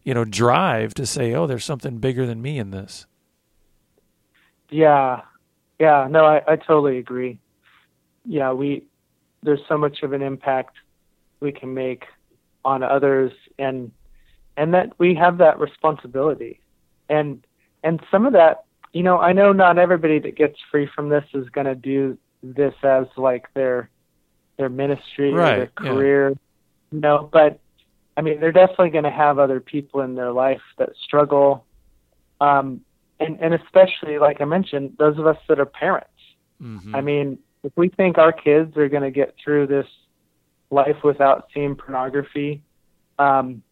you 0.04 0.14
know 0.14 0.24
drive 0.24 0.94
to 0.94 1.06
say 1.06 1.34
oh 1.34 1.46
there's 1.46 1.66
something 1.66 1.98
bigger 1.98 2.26
than 2.26 2.42
me 2.42 2.58
in 2.58 2.72
this 2.72 3.06
yeah 4.70 5.22
yeah 5.80 6.08
no 6.10 6.24
i, 6.24 6.42
I 6.48 6.56
totally 6.56 6.98
agree 6.98 7.38
yeah 8.26 8.54
we 8.54 8.86
there's 9.44 9.62
so 9.68 9.78
much 9.78 10.02
of 10.02 10.14
an 10.14 10.22
impact 10.22 10.78
we 11.40 11.52
can 11.52 11.74
make 11.74 12.06
on 12.66 12.84
others 12.84 13.32
and 13.58 13.92
and 14.58 14.74
that 14.74 14.92
we 14.98 15.16
have 15.16 15.38
that 15.38 15.60
responsibility 15.60 16.60
and 17.10 17.46
and 17.84 18.02
some 18.12 18.26
of 18.26 18.34
that 18.34 18.66
you 18.92 19.04
know 19.04 19.18
i 19.20 19.32
know 19.32 19.54
not 19.54 19.78
everybody 19.78 20.20
that 20.20 20.36
gets 20.36 20.58
free 20.70 20.88
from 20.94 21.10
this 21.10 21.24
is 21.34 21.48
going 21.50 21.66
to 21.66 21.76
do 21.76 22.18
this 22.44 22.74
as 22.84 23.06
like 23.16 23.46
their 23.54 23.90
their 24.58 24.70
ministry 24.70 25.34
right, 25.34 25.54
or 25.54 25.58
their 25.58 25.68
career 25.68 26.30
yeah. 26.30 26.36
you 26.92 27.00
know 27.00 27.30
but 27.32 27.60
i 28.18 28.22
mean 28.22 28.40
they're 28.40 28.52
definitely 28.52 28.90
going 28.90 29.06
to 29.06 29.12
have 29.12 29.40
other 29.40 29.60
people 29.60 30.02
in 30.02 30.16
their 30.16 30.32
life 30.32 30.62
that 30.78 30.90
struggle 31.06 31.66
um 32.42 32.82
and 33.20 33.40
and 33.40 33.54
especially 33.54 34.18
like 34.18 34.42
I 34.42 34.46
mentioned, 34.46 34.96
those 34.98 35.18
of 35.18 35.28
us 35.28 35.38
that 35.48 35.60
are 35.60 35.66
parents. 35.66 36.10
Mm-hmm. 36.62 36.96
I 36.96 37.02
mean, 37.02 37.40
if 37.64 37.72
we 37.76 37.90
think 37.90 38.18
our 38.18 38.32
kids 38.32 38.76
are 38.78 38.90
going 38.90 39.04
to 39.04 39.12
get 39.12 39.36
through 39.44 39.68
this 39.68 39.88
life 40.72 41.04
without 41.04 41.48
seeing 41.54 41.76
pornography, 41.76 42.62
um, 43.18 43.64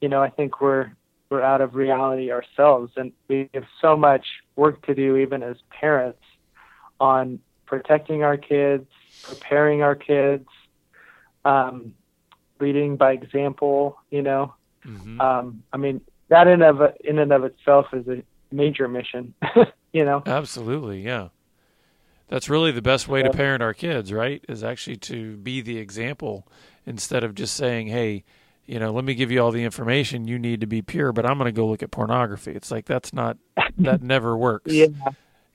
you 0.00 0.08
know, 0.08 0.22
I 0.22 0.30
think 0.30 0.60
we're 0.60 0.92
we're 1.28 1.42
out 1.42 1.60
of 1.60 1.74
reality 1.74 2.30
ourselves, 2.30 2.92
and 2.96 3.12
we 3.28 3.50
have 3.54 3.64
so 3.80 3.96
much 3.96 4.24
work 4.54 4.84
to 4.86 4.94
do, 4.94 5.16
even 5.16 5.42
as 5.42 5.56
parents, 5.70 6.22
on 7.00 7.40
protecting 7.66 8.22
our 8.22 8.36
kids, 8.36 8.86
preparing 9.22 9.82
our 9.82 9.96
kids, 9.96 10.48
um, 11.44 11.94
leading 12.60 12.96
by 12.96 13.12
example. 13.12 13.98
You 14.10 14.22
know, 14.22 14.54
Mm-hmm. 14.86 15.20
um, 15.20 15.62
I 15.72 15.76
mean, 15.78 16.00
that 16.28 16.46
in 16.46 16.62
of 16.62 16.80
in 17.02 17.18
and 17.18 17.32
of 17.32 17.44
itself 17.44 17.86
is 17.92 18.06
a 18.06 18.22
major 18.52 18.88
mission. 18.88 19.34
you 19.92 20.04
know, 20.04 20.22
Absolutely, 20.26 21.02
yeah. 21.02 21.28
That's 22.28 22.48
really 22.48 22.72
the 22.72 22.82
best 22.82 23.06
way 23.08 23.22
to 23.22 23.30
parent 23.30 23.62
our 23.62 23.74
kids, 23.74 24.12
right? 24.12 24.44
Is 24.48 24.64
actually 24.64 24.96
to 24.98 25.36
be 25.36 25.60
the 25.60 25.78
example 25.78 26.46
instead 26.84 27.22
of 27.24 27.34
just 27.34 27.54
saying, 27.54 27.86
"Hey, 27.88 28.24
you 28.66 28.78
know, 28.80 28.92
let 28.92 29.04
me 29.04 29.14
give 29.14 29.30
you 29.30 29.40
all 29.42 29.52
the 29.52 29.62
information 29.64 30.26
you 30.26 30.38
need 30.38 30.60
to 30.60 30.66
be 30.66 30.82
pure, 30.82 31.12
but 31.12 31.24
I'm 31.24 31.38
going 31.38 31.46
to 31.46 31.52
go 31.52 31.66
look 31.68 31.82
at 31.82 31.90
pornography." 31.90 32.52
It's 32.52 32.70
like 32.70 32.86
that's 32.86 33.12
not 33.12 33.36
that 33.78 34.02
never 34.02 34.36
works. 34.36 34.72
yeah, 34.72 34.86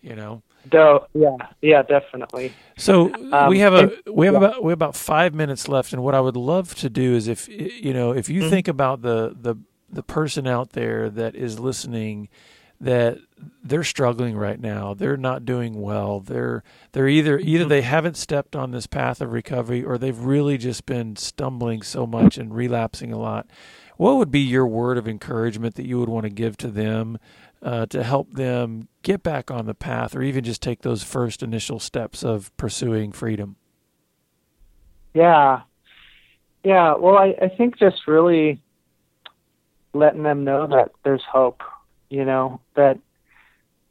You 0.02 0.16
know. 0.16 0.44
do, 0.70 1.00
yeah, 1.14 1.36
yeah, 1.62 1.82
definitely. 1.84 2.56
So 2.78 3.12
Um, 3.34 3.50
we 3.50 3.60
have 3.60 3.74
a 3.74 3.92
we 4.12 4.26
have 4.28 4.36
yeah. 4.36 4.40
about 4.48 4.64
we 4.64 4.72
have 4.72 4.78
about 4.78 4.96
five 4.96 5.34
minutes 5.34 5.68
left, 5.68 5.92
and 5.94 6.02
what 6.04 6.16
I 6.16 6.22
would 6.22 6.38
love 6.38 6.74
to 6.76 6.90
do 6.90 7.16
is 7.16 7.28
if 7.28 7.50
you 7.50 7.94
know 7.94 8.14
if 8.14 8.30
you 8.30 8.42
Mhm. 8.42 8.50
think 8.50 8.68
about 8.70 9.02
the 9.02 9.36
the 9.40 9.56
the 9.92 10.04
person 10.04 10.48
out 10.48 10.70
there 10.72 11.10
that 11.10 11.36
is 11.36 11.60
listening 11.60 12.30
that 12.82 13.20
they're 13.64 13.84
struggling 13.84 14.36
right 14.36 14.60
now. 14.60 14.94
They're 14.94 15.16
not 15.16 15.46
doing 15.46 15.80
well. 15.82 16.20
They're 16.20 16.64
they're 16.92 17.08
either 17.08 17.38
either 17.40 17.66
they 17.66 17.84
haven't 17.84 18.18
stepped 18.18 18.56
on 18.56 18.72
this 18.72 18.88
path 18.88 19.22
of 19.22 19.32
recovery 19.32 19.84
or 19.84 19.98
they've 19.98 20.18
really 20.18 20.58
just 20.58 20.86
been 20.86 21.16
stumbling 21.16 21.84
so 21.84 22.06
much 22.06 22.38
and 22.38 22.54
relapsing 22.54 23.14
a 23.14 23.20
lot. 23.20 23.48
What 23.98 24.18
would 24.18 24.32
be 24.32 24.40
your 24.40 24.66
word 24.66 24.98
of 24.98 25.08
encouragement 25.08 25.76
that 25.76 25.86
you 25.86 26.00
would 26.00 26.10
want 26.10 26.24
to 26.24 26.32
give 26.32 26.58
to 26.58 26.70
them 26.70 27.20
uh, 27.62 27.86
to 27.88 28.04
help 28.04 28.34
them 28.34 28.88
get 29.04 29.22
back 29.22 29.52
on 29.52 29.68
the 29.68 29.76
path 29.76 30.16
or 30.16 30.24
even 30.24 30.44
just 30.44 30.62
take 30.64 30.82
those 30.82 31.04
first 31.04 31.44
initial 31.44 31.80
steps 31.80 32.24
of 32.24 32.56
pursuing 32.58 33.12
freedom? 33.12 33.58
Yeah. 35.14 35.62
Yeah. 36.64 36.96
Well, 36.96 37.18
I, 37.18 37.36
I 37.40 37.50
think 37.50 37.78
just 37.78 38.08
really 38.08 38.60
letting 39.94 40.24
them 40.24 40.44
know 40.44 40.68
that 40.68 40.92
there's 41.04 41.24
hope, 41.30 41.62
you 42.12 42.26
know, 42.26 42.60
that 42.76 43.00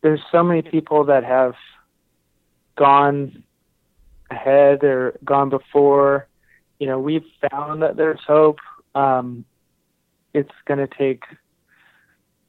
there's 0.02 0.20
so 0.30 0.42
many 0.42 0.60
people 0.60 1.04
that 1.04 1.24
have 1.24 1.54
gone 2.76 3.42
ahead 4.30 4.84
or 4.84 5.18
gone 5.24 5.48
before. 5.48 6.28
You 6.78 6.86
know, 6.86 6.98
we've 6.98 7.24
found 7.50 7.82
that 7.82 7.96
there's 7.96 8.20
hope. 8.26 8.58
Um, 8.94 9.46
it's 10.34 10.52
going 10.66 10.78
to 10.78 10.86
take 10.86 11.24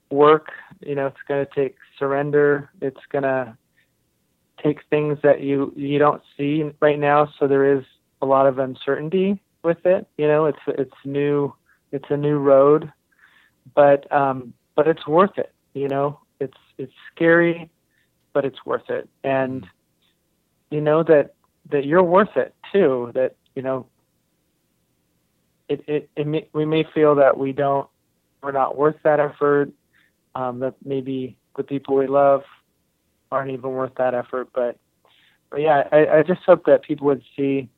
work, 0.10 0.50
you 0.82 0.94
know, 0.94 1.08
it's 1.08 1.24
going 1.26 1.46
to 1.46 1.52
take 1.56 1.78
surrender. 1.98 2.70
It's 2.82 3.00
going 3.10 3.24
to 3.24 3.58
take 4.62 4.80
things 4.90 5.18
that 5.24 5.42
you 5.42 5.74
you 5.76 5.98
don't 5.98 6.22
see 6.38 6.70
right 6.82 7.00
now 7.00 7.28
so 7.40 7.48
there 7.48 7.76
is 7.76 7.84
a 8.22 8.26
lot 8.28 8.46
of 8.46 8.60
uncertainty 8.60 9.42
with 9.64 9.84
it. 9.86 10.06
You 10.18 10.28
know, 10.28 10.46
it's 10.46 10.60
it's 10.68 10.94
new, 11.06 11.54
it's 11.94 12.06
a 12.10 12.18
new 12.18 12.38
road, 12.38 12.92
but 13.74 14.12
um, 14.12 14.54
but 14.76 14.88
it's 14.88 15.08
worth 15.08 15.38
it. 15.38 15.54
You 15.74 15.88
know, 15.88 16.20
it's 16.40 16.58
it's 16.78 16.94
scary, 17.14 17.70
but 18.34 18.46
it's 18.46 18.66
worth 18.66 18.90
it, 18.90 19.08
and 19.24 19.66
you 20.70 20.82
know 20.82 21.04
that 21.04 21.34
that 21.70 21.86
you're 21.86 22.04
worth 22.04 22.36
it 22.36 22.54
too. 22.72 23.12
That 23.14 23.36
you 23.56 23.62
know, 23.62 23.86
it 25.70 25.84
it, 25.88 26.10
it 26.16 26.28
may, 26.28 26.48
we 26.54 26.66
may 26.66 26.84
feel 26.94 27.16
that 27.16 27.38
we 27.38 27.52
don't 27.54 27.88
we're 28.42 28.52
not 28.52 28.78
worth 28.78 28.98
that 29.04 29.20
effort. 29.20 29.72
Um, 30.34 30.60
that 30.60 30.76
maybe 30.86 31.36
the 31.58 31.64
people 31.64 31.96
we 31.96 32.08
love 32.08 32.44
aren't 33.32 33.52
even 33.52 33.72
worth 33.72 33.96
that 33.96 34.14
effort, 34.14 34.50
but 34.54 34.78
but 35.50 35.62
yeah, 35.62 35.88
I, 35.92 36.20
I 36.20 36.24
just 36.24 36.42
hope 36.44 36.66
that 36.66 36.84
people 36.84 37.08
would 37.08 37.24
see 37.36 37.70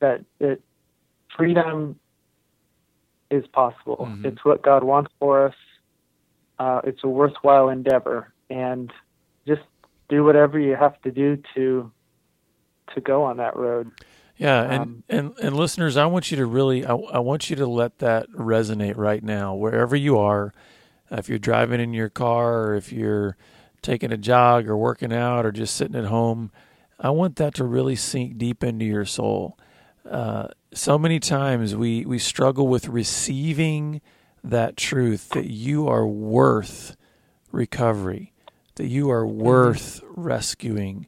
that 0.00 0.24
that 0.38 0.60
freedom 1.36 1.98
is 3.30 3.46
possible. 3.48 4.08
Mhm. 4.10 4.24
It's 4.26 4.44
what 4.44 4.62
God 4.62 4.84
wants 4.84 5.10
for 5.18 5.46
us. 5.46 5.54
Uh, 6.62 6.80
it's 6.84 7.02
a 7.02 7.08
worthwhile 7.08 7.68
endeavor, 7.68 8.32
and 8.48 8.92
just 9.48 9.62
do 10.08 10.22
whatever 10.22 10.56
you 10.60 10.76
have 10.76 10.96
to 11.02 11.10
do 11.10 11.28
to 11.54 11.90
to 12.94 13.00
go 13.00 13.24
on 13.24 13.38
that 13.38 13.56
road. 13.56 13.90
Yeah, 14.36 14.62
and, 14.62 14.82
Um, 14.82 15.04
and 15.08 15.38
and 15.42 15.56
listeners, 15.56 15.96
I 15.96 16.06
want 16.06 16.30
you 16.30 16.36
to 16.36 16.46
really, 16.46 16.86
I, 16.86 16.94
I 16.94 17.18
want 17.18 17.50
you 17.50 17.56
to 17.56 17.66
let 17.66 17.98
that 17.98 18.30
resonate 18.30 18.96
right 18.96 19.24
now, 19.24 19.54
wherever 19.54 19.96
you 19.96 20.18
are. 20.18 20.52
Uh, 21.10 21.16
if 21.16 21.28
you're 21.28 21.38
driving 21.50 21.80
in 21.80 21.92
your 21.92 22.10
car, 22.10 22.62
or 22.62 22.74
if 22.76 22.92
you're 22.92 23.36
taking 23.80 24.12
a 24.12 24.16
jog, 24.16 24.68
or 24.68 24.76
working 24.76 25.12
out, 25.12 25.44
or 25.44 25.52
just 25.52 25.74
sitting 25.74 25.96
at 25.96 26.06
home, 26.06 26.50
I 27.00 27.10
want 27.10 27.36
that 27.36 27.54
to 27.54 27.64
really 27.64 27.96
sink 27.96 28.38
deep 28.38 28.62
into 28.62 28.84
your 28.84 29.04
soul. 29.04 29.58
Uh, 30.08 30.48
so 30.72 30.98
many 30.98 31.18
times 31.18 31.74
we 31.74 32.04
we 32.06 32.18
struggle 32.18 32.66
with 32.68 32.86
receiving 32.88 34.00
that 34.44 34.76
truth 34.76 35.30
that 35.30 35.50
you 35.50 35.88
are 35.88 36.06
worth 36.06 36.96
recovery, 37.52 38.32
that 38.76 38.86
you 38.86 39.10
are 39.10 39.26
worth 39.26 40.00
rescuing. 40.08 41.06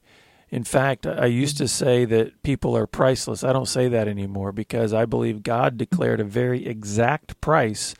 In 0.50 0.62
fact, 0.64 1.06
I 1.06 1.26
used 1.26 1.58
to 1.58 1.66
say 1.66 2.04
that 2.04 2.42
people 2.42 2.76
are 2.76 2.86
priceless. 2.86 3.42
I 3.42 3.52
don't 3.52 3.66
say 3.66 3.88
that 3.88 4.06
anymore 4.06 4.52
because 4.52 4.92
I 4.92 5.04
believe 5.04 5.42
God 5.42 5.76
declared 5.76 6.20
a 6.20 6.24
very 6.24 6.66
exact 6.66 7.40
price 7.40 7.94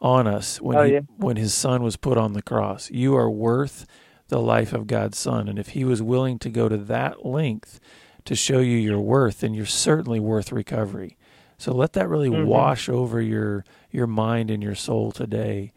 on 0.00 0.26
us 0.26 0.60
when 0.60 0.76
Oh, 0.76 0.84
he, 0.84 0.96
when 1.16 1.36
his 1.36 1.52
son 1.54 1.82
was 1.82 1.96
put 1.96 2.18
on 2.18 2.34
the 2.34 2.42
cross. 2.42 2.90
You 2.90 3.16
are 3.16 3.30
worth 3.30 3.86
the 4.28 4.40
life 4.40 4.72
of 4.72 4.86
God's 4.86 5.18
son 5.18 5.48
and 5.48 5.58
if 5.58 5.68
he 5.70 5.84
was 5.84 6.02
willing 6.02 6.38
to 6.40 6.50
go 6.50 6.68
to 6.68 6.76
that 6.76 7.24
length 7.24 7.80
to 8.24 8.34
show 8.34 8.58
you 8.58 8.76
your 8.76 9.00
worth, 9.00 9.40
then 9.40 9.54
you're 9.54 9.66
certainly 9.66 10.20
worth 10.20 10.52
recovery. 10.52 11.16
So 11.58 11.74
let 11.74 11.92
that 11.94 12.08
really 12.08 12.28
Mhm. 12.28 12.46
wash 12.46 12.88
over 12.88 13.20
your 13.20 13.64
your 13.90 14.06
mind 14.06 14.50
and 14.50 14.62
your 14.62 14.74
soul 14.74 15.10
today. 15.10 15.72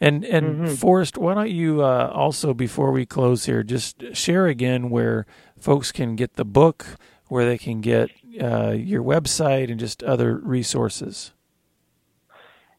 And 0.00 0.24
and 0.24 0.66
Mhm. 0.66 0.78
Forrest, 0.78 1.18
why 1.18 1.34
don't 1.34 1.50
you 1.50 1.82
uh, 1.82 2.10
also 2.12 2.54
before 2.54 2.90
we 2.90 3.04
close 3.06 3.44
here, 3.46 3.62
just 3.62 4.14
share 4.16 4.46
again 4.46 4.90
where 4.90 5.26
folks 5.58 5.92
can 5.92 6.16
get 6.16 6.34
the 6.34 6.44
book, 6.44 6.86
where 7.28 7.44
they 7.44 7.58
can 7.58 7.80
get 7.80 8.10
uh, 8.40 8.70
your 8.70 9.02
website, 9.02 9.70
and 9.70 9.78
just 9.78 10.02
other 10.02 10.36
resources. 10.36 11.32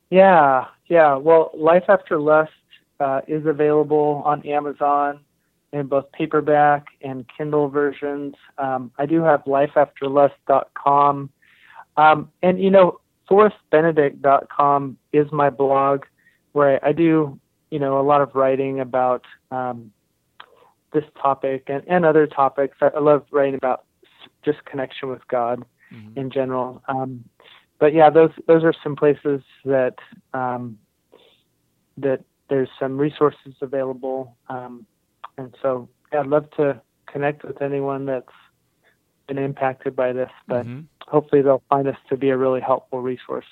Yeah, 0.09 0.65
yeah. 0.87 1.15
Well, 1.15 1.51
Life 1.53 1.85
After 1.87 2.19
Lust 2.19 2.51
uh, 2.99 3.21
is 3.27 3.45
available 3.45 4.21
on 4.25 4.45
Amazon 4.47 5.19
in 5.71 5.87
both 5.87 6.11
paperback 6.11 6.85
and 7.01 7.25
Kindle 7.37 7.67
versions. 7.69 8.35
Um, 8.57 8.91
I 8.97 9.05
do 9.05 9.21
have 9.21 9.43
lifeafterlust.com. 9.45 11.29
Um, 11.97 12.31
and, 12.41 12.61
you 12.61 12.69
know, 12.69 12.99
forrestbenedict.com 13.29 14.97
is 15.11 15.31
my 15.31 15.49
blog 15.49 16.05
where 16.51 16.83
I, 16.83 16.89
I 16.89 16.91
do, 16.91 17.39
you 17.71 17.79
know, 17.79 17.99
a 17.99 18.03
lot 18.03 18.21
of 18.21 18.35
writing 18.35 18.79
about 18.79 19.25
um, 19.51 19.91
this 20.91 21.03
topic 21.21 21.63
and, 21.67 21.83
and 21.87 22.05
other 22.05 22.27
topics. 22.27 22.77
I, 22.81 22.87
I 22.95 22.99
love 22.99 23.25
writing 23.31 23.55
about 23.55 23.85
just 24.43 24.63
connection 24.65 25.09
with 25.09 25.27
God 25.27 25.63
in 26.15 26.29
general. 26.29 26.81
Um, 26.87 27.23
but 27.79 27.93
yeah, 27.93 28.09
those 28.09 28.31
those 28.47 28.63
are 28.63 28.73
some 28.83 28.95
places 28.95 29.41
that 29.65 29.95
um, 30.33 30.77
that 31.97 32.21
there's 32.49 32.69
some 32.79 32.97
resources 32.97 33.55
available, 33.61 34.37
um, 34.47 34.85
and 35.37 35.55
so 35.61 35.89
yeah, 36.11 36.21
I'd 36.21 36.27
love 36.27 36.49
to 36.51 36.81
connect 37.07 37.43
with 37.43 37.61
anyone 37.61 38.05
that's 38.05 38.27
been 39.27 39.37
impacted 39.37 39.95
by 39.95 40.13
this. 40.13 40.31
But 40.47 40.65
Mhm. 40.65 40.85
Hopefully, 41.07 41.41
they'll 41.41 41.63
find 41.69 41.87
us 41.87 41.97
to 42.09 42.17
be 42.17 42.29
a 42.29 42.37
really 42.37 42.61
helpful 42.61 43.01
resource. 43.01 43.45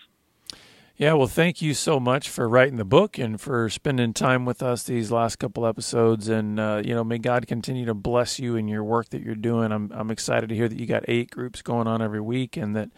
Yeah, 0.97 1.13
well, 1.13 1.25
thank 1.27 1.63
you 1.63 1.73
so 1.73 1.99
much 1.99 2.29
for 2.29 2.47
writing 2.47 2.77
the 2.77 2.85
book 2.85 3.17
and 3.17 3.41
for 3.41 3.69
spending 3.69 4.13
time 4.13 4.45
with 4.45 4.61
us 4.61 4.83
these 4.83 5.09
last 5.09 5.37
couple 5.37 5.65
episodes. 5.65 6.27
And 6.27 6.59
uh, 6.59 6.83
you 6.85 6.93
know, 6.93 7.03
may 7.03 7.17
God 7.17 7.47
continue 7.47 7.85
to 7.85 7.95
bless 7.95 8.37
you 8.39 8.55
in 8.55 8.67
your 8.67 8.83
work 8.83 9.09
that 9.09 9.23
you're 9.23 9.33
doing. 9.33 9.71
I'm 9.71 9.91
I'm 9.95 10.11
excited 10.11 10.49
to 10.49 10.55
hear 10.55 10.67
that 10.69 10.79
you 10.79 10.85
got 10.85 11.03
eight 11.07 11.31
groups 11.31 11.63
going 11.63 11.87
on 11.87 12.03
every 12.03 12.21
week, 12.21 12.55
and 12.55 12.75
that 12.75 12.89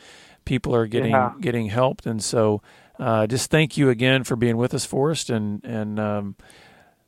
people 0.44 0.76
are 0.76 0.86
getting 0.86 1.12
Yeah. 1.12 1.32
getting 1.40 1.68
helped. 1.68 2.06
And 2.06 2.22
so, 2.22 2.62
uh, 3.00 3.26
just 3.26 3.50
thank 3.50 3.78
you 3.78 3.90
again 3.90 4.26
for 4.26 4.36
being 4.36 4.58
with 4.58 4.74
us, 4.74 4.86
Forrest, 4.86 5.30
and 5.30 5.64
and 5.64 5.98
um, 5.98 6.36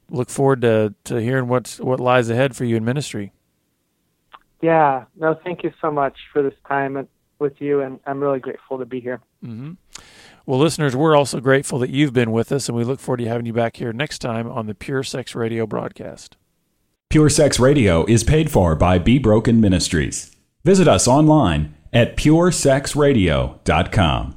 look 0.10 0.30
forward 0.30 0.62
to 0.62 0.94
to 1.06 1.18
hearing 1.18 1.50
what's 1.50 1.78
what 1.78 2.00
lies 2.00 2.30
ahead 2.30 2.56
for 2.56 2.64
you 2.64 2.78
in 2.78 2.86
ministry. 2.86 3.34
Yeah, 4.62 5.06
no, 5.18 5.38
thank 5.44 5.64
you 5.64 5.74
so 5.82 5.92
much 5.92 6.16
for 6.32 6.42
this 6.42 6.54
time 6.68 6.96
with 7.40 7.62
you, 7.62 7.82
and 7.82 8.00
I'm 8.06 8.20
really 8.20 8.40
grateful 8.40 8.78
to 8.80 8.86
be 8.86 9.00
here. 9.00 9.22
hmm 9.44 9.74
Well, 10.46 10.60
listeners, 10.60 10.96
we're 10.96 11.16
also 11.16 11.40
grateful 11.40 11.80
that 11.80 11.90
you've 11.90 12.14
been 12.14 12.32
with 12.32 12.52
us, 12.52 12.68
and 12.70 12.78
we 12.78 12.84
look 12.84 13.00
forward 13.00 13.18
to 13.18 13.28
having 13.28 13.46
you 13.46 13.54
back 13.54 13.78
here 13.78 13.94
next 13.94 14.20
time 14.20 14.50
on 14.50 14.66
the 14.68 14.76
Pure 14.76 15.04
Sex 15.04 15.36
Radio 15.36 15.66
broadcast. 15.66 16.38
Pure 17.10 17.30
Sex 17.30 17.60
Radio 17.60 18.06
is 18.06 18.24
paid 18.24 18.52
for 18.52 18.76
by 18.76 19.00
Be 19.00 19.20
Broken 19.20 19.62
Ministries. 19.62 20.36
Visit 20.64 20.88
us 20.88 21.08
online 21.08 21.76
at 21.94 22.18
puresexradio.com. 22.18 24.35